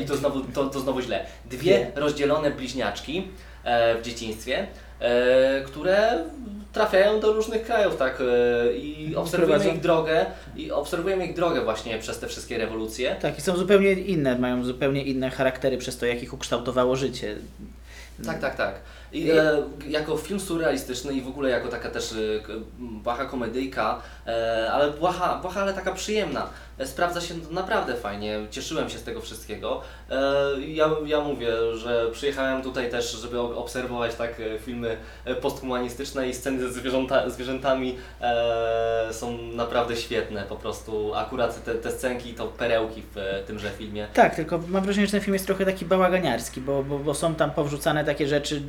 i 0.00 0.04
to 0.04 0.16
znowu, 0.16 0.40
to, 0.40 0.66
to 0.66 0.80
znowu 0.80 1.00
źle, 1.00 1.26
dwie 1.44 1.92
rozdzielone 1.94 2.50
bliźniaczki 2.50 3.28
w 3.98 4.00
dzieciństwie, 4.02 4.66
które 5.66 6.24
trafiają 6.72 7.20
do 7.20 7.32
różnych 7.32 7.62
krajów, 7.64 7.96
tak, 7.96 8.18
e, 8.20 8.72
i 8.76 9.16
obserwujemy 9.16 9.64
Prowadzą- 9.64 9.74
ich 9.74 9.80
drogę, 9.80 10.26
i 10.56 10.70
obserwujemy 10.72 11.26
ich 11.26 11.34
drogę 11.34 11.60
właśnie 11.60 11.98
przez 11.98 12.18
te 12.18 12.26
wszystkie 12.28 12.58
rewolucje. 12.58 13.16
Tak, 13.22 13.38
i 13.38 13.40
są 13.40 13.56
zupełnie 13.56 13.92
inne, 13.92 14.38
mają 14.38 14.64
zupełnie 14.64 15.02
inne 15.04 15.30
charaktery 15.30 15.78
przez 15.78 15.98
to, 15.98 16.06
jak 16.06 16.22
ich 16.22 16.34
ukształtowało 16.34 16.96
życie. 16.96 17.36
Tak, 18.26 18.40
tak, 18.40 18.56
tak. 18.56 18.74
I 19.12 19.30
e, 19.30 19.62
jako 19.88 20.16
film 20.16 20.40
surrealistyczny 20.40 21.12
i 21.12 21.20
w 21.20 21.28
ogóle 21.28 21.50
jako 21.50 21.68
taka 21.68 21.90
też 21.90 22.12
e, 22.12 22.16
błaha 22.80 23.24
komedyjka, 23.24 24.02
e, 24.26 24.70
ale 24.72 24.90
błaha, 24.90 25.38
błaha, 25.42 25.60
ale 25.62 25.72
taka 25.74 25.92
przyjemna. 25.92 26.46
E, 26.78 26.86
sprawdza 26.86 27.20
się 27.20 27.34
naprawdę 27.50 27.94
fajnie, 27.94 28.40
cieszyłem 28.50 28.90
się 28.90 28.98
z 28.98 29.02
tego 29.02 29.20
wszystkiego. 29.20 29.80
E, 30.10 30.42
ja, 30.66 30.90
ja 31.06 31.20
mówię, 31.20 31.48
że 31.74 32.06
przyjechałem 32.12 32.62
tutaj 32.62 32.90
też, 32.90 33.12
żeby 33.12 33.40
obserwować 33.40 34.14
tak 34.14 34.40
e, 34.40 34.58
filmy 34.58 34.96
posthumanistyczne 35.40 36.28
i 36.28 36.34
sceny 36.34 36.60
ze 36.60 36.72
zwierzęta, 36.72 37.30
zwierzętami 37.30 37.96
są 39.10 39.38
naprawdę 39.38 39.96
świetne 39.96 40.42
po 40.48 40.56
prostu. 40.56 41.14
Akurat 41.14 41.64
te, 41.64 41.74
te 41.74 41.90
scenki 41.90 42.34
to 42.34 42.46
perełki 42.46 43.02
w 43.14 43.42
tymże 43.46 43.70
filmie. 43.70 44.06
Tak, 44.14 44.34
tylko 44.34 44.60
mam 44.68 44.84
wrażenie, 44.84 45.06
że 45.06 45.12
ten 45.12 45.20
film 45.20 45.34
jest 45.34 45.46
trochę 45.46 45.64
taki 45.64 45.84
bałaganiarski, 45.84 46.60
bo, 46.60 46.82
bo, 46.82 46.98
bo 46.98 47.14
są 47.14 47.34
tam 47.34 47.50
powrzucane 47.50 48.04
takie 48.04 48.28
rzeczy, 48.28 48.62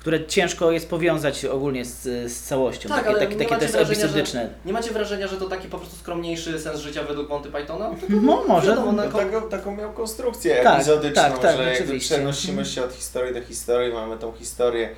które 0.00 0.26
ciężko 0.26 0.70
jest 0.70 0.90
powiązać 0.90 1.44
ogólnie 1.44 1.84
z, 1.84 2.02
z 2.32 2.42
całością. 2.42 2.88
Tak, 2.88 2.98
takie 2.98 3.10
ale 3.10 3.18
takie, 3.18 3.32
nie 3.32 3.38
takie 3.38 3.54
macie 3.54 3.66
też 3.66 3.72
wrażenia, 3.72 3.98
epizodyczne. 3.98 4.48
Nie 4.64 4.72
macie 4.72 4.90
wrażenia, 4.90 5.28
że 5.28 5.36
to 5.36 5.48
taki 5.48 5.68
po 5.68 5.78
prostu 5.78 5.96
skromniejszy 5.96 6.58
sens 6.60 6.80
życia 6.80 7.02
według 7.02 7.28
Monty 7.28 7.48
Pythona? 7.48 7.90
No 8.08 8.44
może. 8.48 8.68
wiadomo, 8.68 8.92
No, 8.92 9.02
taką, 9.02 9.48
taką 9.48 9.76
miał 9.76 9.92
konstrukcję 9.92 10.62
Tak, 10.62 10.76
epizodyczną, 10.76 11.22
tak, 11.22 11.38
tak, 11.38 11.56
że 11.56 11.74
jakby 11.74 11.98
przenosimy 11.98 12.64
się 12.64 12.84
od 12.84 12.92
historii 12.92 13.34
do 13.34 13.42
historii, 13.42 13.92
mamy 13.92 14.16
tą 14.16 14.32
historię 14.32 14.88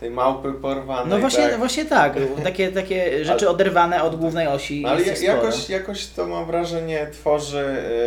tej 0.00 0.10
małpy 0.10 0.52
porwanej. 0.52 1.06
No 1.10 1.18
właśnie, 1.18 1.48
tak. 1.48 1.58
właśnie 1.58 1.84
tak. 1.84 2.14
Takie, 2.44 2.72
takie 2.72 3.24
rzeczy 3.24 3.48
oderwane 3.48 4.02
od 4.02 4.16
głównej 4.16 4.46
osi. 4.46 4.82
No, 4.82 4.88
ale 4.88 5.02
jakoś, 5.22 5.70
jakoś 5.70 6.06
to 6.06 6.26
mam 6.26 6.46
wrażenie 6.46 7.06
tworzy 7.12 7.64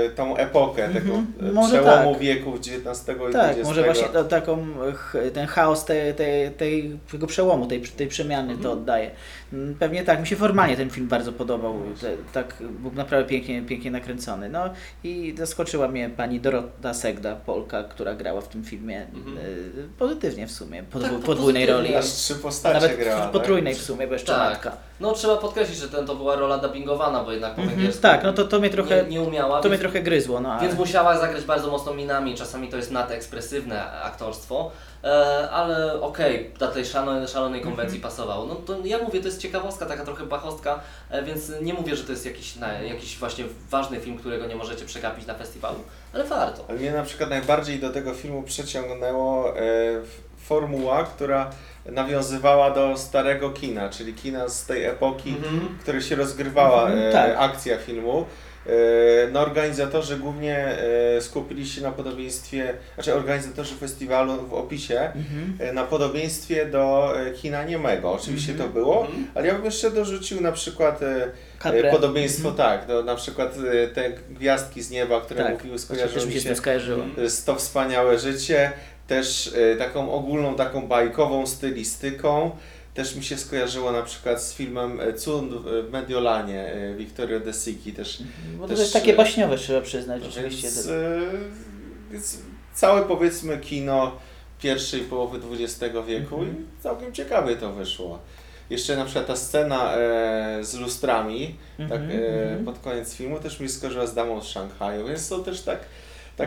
y, 0.08 0.16
tą 0.16 0.38
epokę 0.38 0.86
Mhm, 0.86 1.06
tego 1.06 1.48
y, 1.50 1.52
może 1.52 1.80
przełomu 1.82 2.12
tak. 2.14 2.22
wieków 2.22 2.56
XIX 2.56 3.18
i 3.30 3.34
Tak, 3.34 3.50
XX. 3.52 3.68
może 3.68 3.84
właśnie 3.84 4.08
to, 4.08 4.24
taką, 4.24 4.66
ten 5.34 5.48
chaos 5.48 5.86
tej, 5.86 6.14
tej, 6.14 6.52
tej, 6.52 7.00
tego 7.12 7.28
przełomu, 7.28 7.66
tej, 7.68 7.82
tej 7.82 8.08
przemiany 8.08 8.58
to 8.58 8.72
oddaje. 8.72 9.12
Mm, 9.54 9.76
Pewnie 9.80 10.04
tak, 10.04 10.22
mi 10.22 10.28
się 10.28 10.36
formalnie 10.36 10.78
ten 10.78 10.90
film 10.90 11.08
bardzo 11.08 11.32
podobał, 11.32 11.76
te, 12.02 12.12
tak 12.34 12.56
był 12.70 12.92
naprawdę 12.92 13.30
pięknie, 13.30 13.62
pięknie 13.62 13.92
nakręcony. 13.92 14.50
No 14.50 14.70
i 15.04 15.36
zaskoczyła 15.38 15.88
mnie 15.88 16.10
pani 16.18 16.40
Dorota 16.40 16.94
Segda, 16.94 17.36
Polka, 17.36 17.84
która 17.84 18.14
grała 18.16 18.42
w 18.42 18.48
tym 18.48 18.64
filmie 18.64 19.06
Mhm. 19.16 19.38
y, 19.38 19.90
pozytywnie 20.00 20.48
w 20.48 20.52
sumie, 20.52 20.84
pod, 20.84 21.02
Tak, 21.02 21.12
podwójnej 21.12 21.64
pozytywnie. 21.64 21.79
Roli. 21.82 21.96
Aż 21.96 22.06
trzy 22.06 22.36
postacie 22.36 22.80
Nawet 22.80 22.98
grała. 23.00 23.22
tak? 23.22 23.32
potrójnej 23.32 23.76
w 23.76 23.82
sumie, 23.82 24.08
bo 24.08 24.14
jeszcze 24.14 24.34
Tak. 24.34 24.50
matka. 24.50 24.72
No 25.00 25.12
trzeba 25.12 25.38
podkreślić, 25.38 25.78
że 25.78 25.90
ten 25.90 26.06
to 26.08 26.16
była 26.16 26.36
rola 26.36 26.58
dubbingowana, 26.58 27.24
bo 27.24 27.32
jednak 27.32 27.56
po 27.56 27.62
Mhm, 27.62 27.78
węgiersku 27.78 28.02
tak, 28.02 28.24
no 28.24 28.34
to, 28.34 28.44
to 28.46 28.60
mnie 28.60 28.70
trochę, 28.70 29.04
nie, 29.04 29.10
nie 29.10 29.22
umiała, 29.22 29.62
to 29.62 29.70
mnie 29.70 29.78
więc, 29.78 29.82
trochę 29.82 30.02
gryzło, 30.02 30.40
no 30.40 30.52
ale... 30.54 30.62
więc 30.68 30.80
musiała 30.80 31.18
zagrać 31.18 31.44
bardzo 31.44 31.72
mocno 31.72 31.94
minami, 31.94 32.36
czasami 32.36 32.68
to 32.70 32.78
jest 32.78 32.92
nadekspresywne 32.92 33.92
aktorstwo, 33.92 34.72
e, 35.04 35.50
ale 35.52 36.02
okej, 36.02 36.52
dla 36.58 36.68
tej 36.68 36.86
szalonej, 36.86 37.28
szalonej 37.28 37.62
konwencji 37.62 37.98
Mhm. 37.98 38.12
pasowało. 38.12 38.46
No 38.46 38.56
to 38.56 38.76
ja 38.84 38.98
mówię, 38.98 39.20
to 39.20 39.26
jest 39.26 39.42
ciekawostka, 39.42 39.86
taka 39.86 40.06
trochę 40.06 40.26
bachostka, 40.26 40.80
e, 41.10 41.24
więc 41.24 41.52
nie 41.62 41.74
mówię, 41.74 41.96
że 41.96 42.04
to 42.04 42.12
jest 42.12 42.26
jakiś, 42.26 42.56
na, 42.56 42.74
jakiś 42.74 43.18
właśnie 43.18 43.46
ważny 43.70 44.00
film, 44.00 44.18
którego 44.18 44.46
nie 44.46 44.56
możecie 44.56 44.86
przegapić 44.86 45.26
na 45.28 45.34
festiwalu, 45.34 45.80
ale 46.14 46.24
warto. 46.24 46.66
Ale 46.70 46.78
mnie 46.80 46.92
na 46.92 47.04
przykład 47.04 47.30
najbardziej 47.30 47.80
do 47.80 47.90
tego 47.90 48.14
filmu 48.14 48.44
przyciągnęło 48.44 49.58
e, 49.58 49.62
f- 50.02 50.29
formuła, 50.60 51.04
która 51.04 51.50
nawiązywała 51.86 52.72
do 52.72 52.98
starego 52.98 53.50
kina, 53.50 53.90
czyli 53.90 54.14
kina 54.14 54.50
z 54.50 54.66
tej 54.66 54.86
epoki, 54.86 55.30
Mhm. 55.30 55.60
w 55.78 55.82
której 55.82 56.02
się 56.02 56.16
rozgrywała 56.16 56.84
Mhm, 56.90 57.00
e, 57.10 57.12
tak. 57.12 57.36
akcja 57.38 57.78
filmu. 57.78 58.26
E, 58.66 58.72
no 59.32 59.40
organizatorzy 59.40 60.18
głównie 60.18 60.58
e, 60.58 61.22
skupili 61.22 61.68
się 61.68 61.82
na 61.82 61.92
podobieństwie, 61.92 62.74
znaczy 62.96 63.14
organizatorzy 63.14 63.76
festiwalu 63.76 64.34
w 64.48 64.54
opisie, 64.54 65.00
Mhm. 65.16 65.76
na 65.76 65.84
podobieństwie 65.84 66.66
do 66.66 67.14
kina 67.42 67.64
niemego. 67.64 68.12
Oczywiście 68.12 68.54
to 68.54 68.68
było, 68.68 69.02
Mhm. 69.06 69.28
ale 69.36 69.48
ja 69.48 69.54
bym 69.56 69.66
jeszcze 69.66 69.92
dorzucił 69.92 70.42
na 70.42 70.52
przykład 70.52 71.00
podobieństwo 71.92 72.52
tak, 72.52 72.88
do, 72.88 73.04
na 73.04 73.16
przykład 73.16 73.56
te 73.94 74.10
gwiazdki 74.30 74.82
z 74.82 74.92
nieba, 74.92 75.22
które 75.22 75.44
Tak, 75.44 75.54
mówiły, 75.54 75.80
skojarzyły 75.80 76.26
mi 76.26 76.34
się 76.34 76.56
z 77.28 77.44
To 77.44 77.56
Wspaniałe 77.56 78.20
Życie, 78.20 78.72
też 79.10 79.54
e, 79.56 79.76
taką 79.76 80.12
ogólną, 80.12 80.56
taką 80.56 80.88
bajkową 80.88 81.48
stylistyką. 81.48 82.52
Też 82.94 83.16
mi 83.16 83.24
się 83.24 83.38
skojarzyło 83.38 83.92
na 83.92 84.02
przykład 84.02 84.44
z 84.44 84.54
filmem 84.54 85.00
e, 85.02 85.14
Cud 85.14 85.46
w 85.64 85.90
Mediolanie 85.92 86.74
e, 86.74 86.94
Vittorio 86.94 87.40
De 87.40 87.54
Sichi 87.54 87.94
też. 87.94 88.24
Bo 88.58 88.64
to 88.64 88.70
Też, 88.70 88.80
jest 88.80 88.94
takie 88.94 89.14
e, 89.14 89.18
baśniowe, 89.18 89.58
trzeba 89.58 89.82
przyznać, 89.82 90.24
rzeczywiście. 90.24 90.62
Więc, 90.68 90.86
to- 90.86 90.94
e, 90.94 91.20
więc 92.12 92.38
całe 92.74 93.02
powiedzmy 93.02 93.58
kino 93.58 94.12
pierwszej 94.62 95.02
połowy 95.02 95.40
XX 95.60 95.96
wieku 96.08 96.36
Mhm. 96.40 96.66
i 96.80 96.84
całkiem 96.84 97.14
ciekawie 97.14 97.56
to 97.56 97.72
wyszło. 97.74 98.20
Jeszcze 98.70 98.96
na 98.96 99.06
przykład 99.06 99.28
ta 99.28 99.36
scena 99.36 99.94
e, 99.96 100.60
z 100.64 100.74
lustrami, 100.76 101.56
tak 101.78 102.02
Mhm, 102.02 102.10
e, 102.12 102.44
mhm. 102.44 102.66
pod 102.66 102.80
koniec 102.80 103.14
filmu 103.16 103.40
też 103.40 103.60
mi 103.60 103.70
skojarzyła 103.70 104.08
z 104.08 104.14
Damą 104.14 104.42
z 104.42 104.48
Szanghaju, 104.48 105.08
więc 105.08 105.30
to 105.30 105.40
też 105.40 105.62
tak 105.62 105.80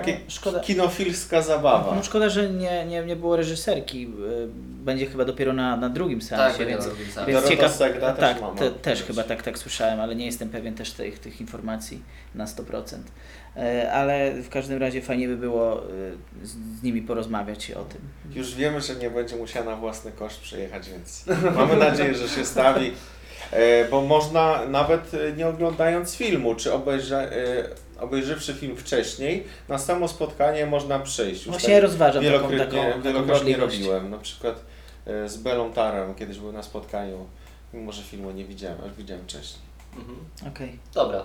takie 0.01 0.13
No, 0.13 0.19
szkoda. 0.29 0.61
kinofilska 0.61 1.43
zabawa. 1.43 1.95
No, 1.97 2.03
szkoda, 2.03 2.29
że 2.29 2.51
nie, 2.51 2.87
nie, 2.87 3.05
nie 3.05 3.17
było 3.17 3.37
reżyserki. 3.37 4.05
y, 4.05 4.49
Będzie 4.85 5.07
chyba 5.07 5.25
dopiero 5.25 5.53
na, 5.53 5.77
na 5.77 5.89
drugim 5.89 6.23
seansie, 6.23 6.59
będzie 6.59 6.67
więc, 6.73 6.85
na 6.87 6.91
drugim 6.91 7.13
seansie. 7.13 7.33
więc 7.33 7.43
Dorota 7.45 7.57
ciekaw... 7.57 7.73
Segda 7.77 8.13
też 8.13 8.21
tak, 8.21 8.41
ma 8.43 8.51
te, 8.51 8.71
też 8.71 9.03
chyba 9.03 9.23
tak, 9.23 9.43
tak 9.43 9.59
słyszałem, 9.59 10.01
ale 10.01 10.15
nie 10.15 10.27
jestem 10.27 10.49
pewien 10.49 10.75
też 10.75 10.93
tych, 10.93 11.19
tych 11.19 11.41
informacji 11.41 12.03
na 12.35 12.45
100%. 12.47 12.83
E, 13.57 13.93
Ale 13.93 14.33
w 14.43 14.49
każdym 14.49 14.79
razie 14.81 15.03
fajnie 15.03 15.29
by 15.29 15.37
było 15.37 15.83
z, 16.43 16.49
z 16.81 16.83
nimi 16.83 17.03
porozmawiać 17.03 17.71
o 17.71 17.85
tym. 17.85 18.01
Już 18.35 18.55
wiemy, 18.55 18.81
że 18.81 18.95
nie 18.95 19.11
będzie 19.11 19.37
musiała 19.37 19.67
na 19.67 19.77
własny 19.77 20.13
koszt 20.13 20.41
przyjechać, 20.41 20.91
więc 20.91 21.25
mamy 21.57 21.77
nadzieję, 21.77 22.15
że 22.15 22.29
się 22.29 22.45
stawi. 22.45 22.93
E, 23.53 23.85
Bo 23.89 24.01
można 24.01 24.67
nawet 24.67 25.15
e, 25.15 25.33
nie 25.33 25.49
oglądając 25.49 26.17
filmu, 26.17 26.55
czy 26.55 26.73
obejrza, 26.73 27.23
e, 27.23 27.31
obejrzywszy 28.01 28.55
film 28.55 28.77
wcześniej, 28.77 29.45
na 29.69 29.79
samo 29.79 30.09
spotkanie 30.09 30.67
można 30.67 30.99
przyjść. 30.99 31.47
Już 31.47 31.51
Właśnie 31.51 31.75
ja 31.75 31.81
rozważam 31.81 32.25
taką, 32.25 32.33
wielokrotnie, 32.33 32.59
taką, 32.59 32.77
taką 32.93 33.03
wielokrotnie 33.03 33.33
możliwość. 33.33 33.79
robiłem. 33.79 34.11
Na 34.11 34.19
przykład 34.19 34.57
z 35.27 35.37
Belą 35.37 35.73
Tarem, 35.73 36.15
kiedyś 36.15 36.39
był 36.39 36.53
na 36.53 36.63
spotkaniu, 36.63 37.27
mimo 37.73 37.93
że 37.93 38.03
filmu 38.03 38.31
nie 38.31 38.45
widziałem, 38.45 38.79
ale 38.83 38.91
widziałem 38.91 39.25
wcześniej. 39.25 39.63
Mhm. 39.97 40.19
Okej. 40.49 40.79
Dobra, 40.95 41.25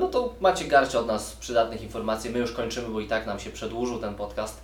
no 0.00 0.08
to 0.08 0.34
macie 0.40 0.64
garść 0.64 0.94
od 0.94 1.06
nas 1.06 1.36
przydatnych 1.36 1.82
informacji. 1.82 2.30
My 2.30 2.38
już 2.38 2.52
kończymy, 2.52 2.88
bo 2.88 3.00
i 3.00 3.06
tak 3.06 3.26
nam 3.26 3.40
się 3.40 3.50
przedłużył 3.50 3.98
ten 3.98 4.14
podcast. 4.14 4.62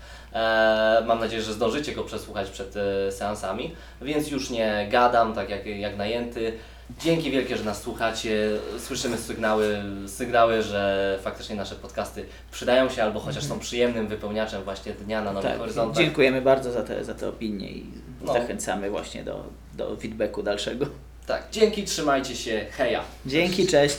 Mam 1.07 1.21
nadzieję, 1.21 1.43
że 1.43 1.53
zdążycie 1.53 1.93
go 1.93 2.05
przesłuchać 2.05 2.51
przed 2.51 2.75
seansami, 3.11 3.75
więc 4.03 4.31
już 4.31 4.51
nie 4.51 4.89
gadam 4.91 5.35
tak 5.35 5.51
jak, 5.51 5.67
jak 5.67 5.97
najęty. 5.97 6.53
Dzięki 7.01 7.31
wielkie, 7.31 7.57
że 7.57 7.65
nas 7.65 7.83
słuchacie. 7.83 8.51
Słyszymy 8.79 9.19
sygnały, 9.19 9.83
sygnały, 10.07 10.63
że 10.63 11.19
faktycznie 11.23 11.57
nasze 11.57 11.75
podcasty 11.75 12.25
przydają 12.51 12.89
się 12.89 13.03
albo 13.03 13.21
chociaż 13.21 13.45
są 13.45 13.59
przyjemnym 13.59 14.09
wypełniaczem 14.09 14.63
właśnie 14.63 14.93
dnia 14.93 15.23
na 15.25 15.33
Nowych 15.33 15.51
Tak, 15.51 15.59
Horyzontach. 15.59 16.05
dziękujemy 16.05 16.43
bardzo 16.43 16.73
za 16.73 16.83
te, 16.83 17.05
za 17.05 17.15
te 17.15 17.29
opinie 17.29 17.69
i 17.71 17.87
No. 18.23 18.33
zachęcamy 18.33 18.91
właśnie 18.91 19.25
do, 19.25 19.45
do 19.75 19.97
feedbacku 19.97 20.43
dalszego. 20.43 20.87
Tak, 21.27 21.43
dzięki, 21.53 21.85
trzymajcie 21.85 22.37
się, 22.37 22.67
heja. 22.71 23.01
Dzięki, 23.27 23.67
cześć. 23.67 23.97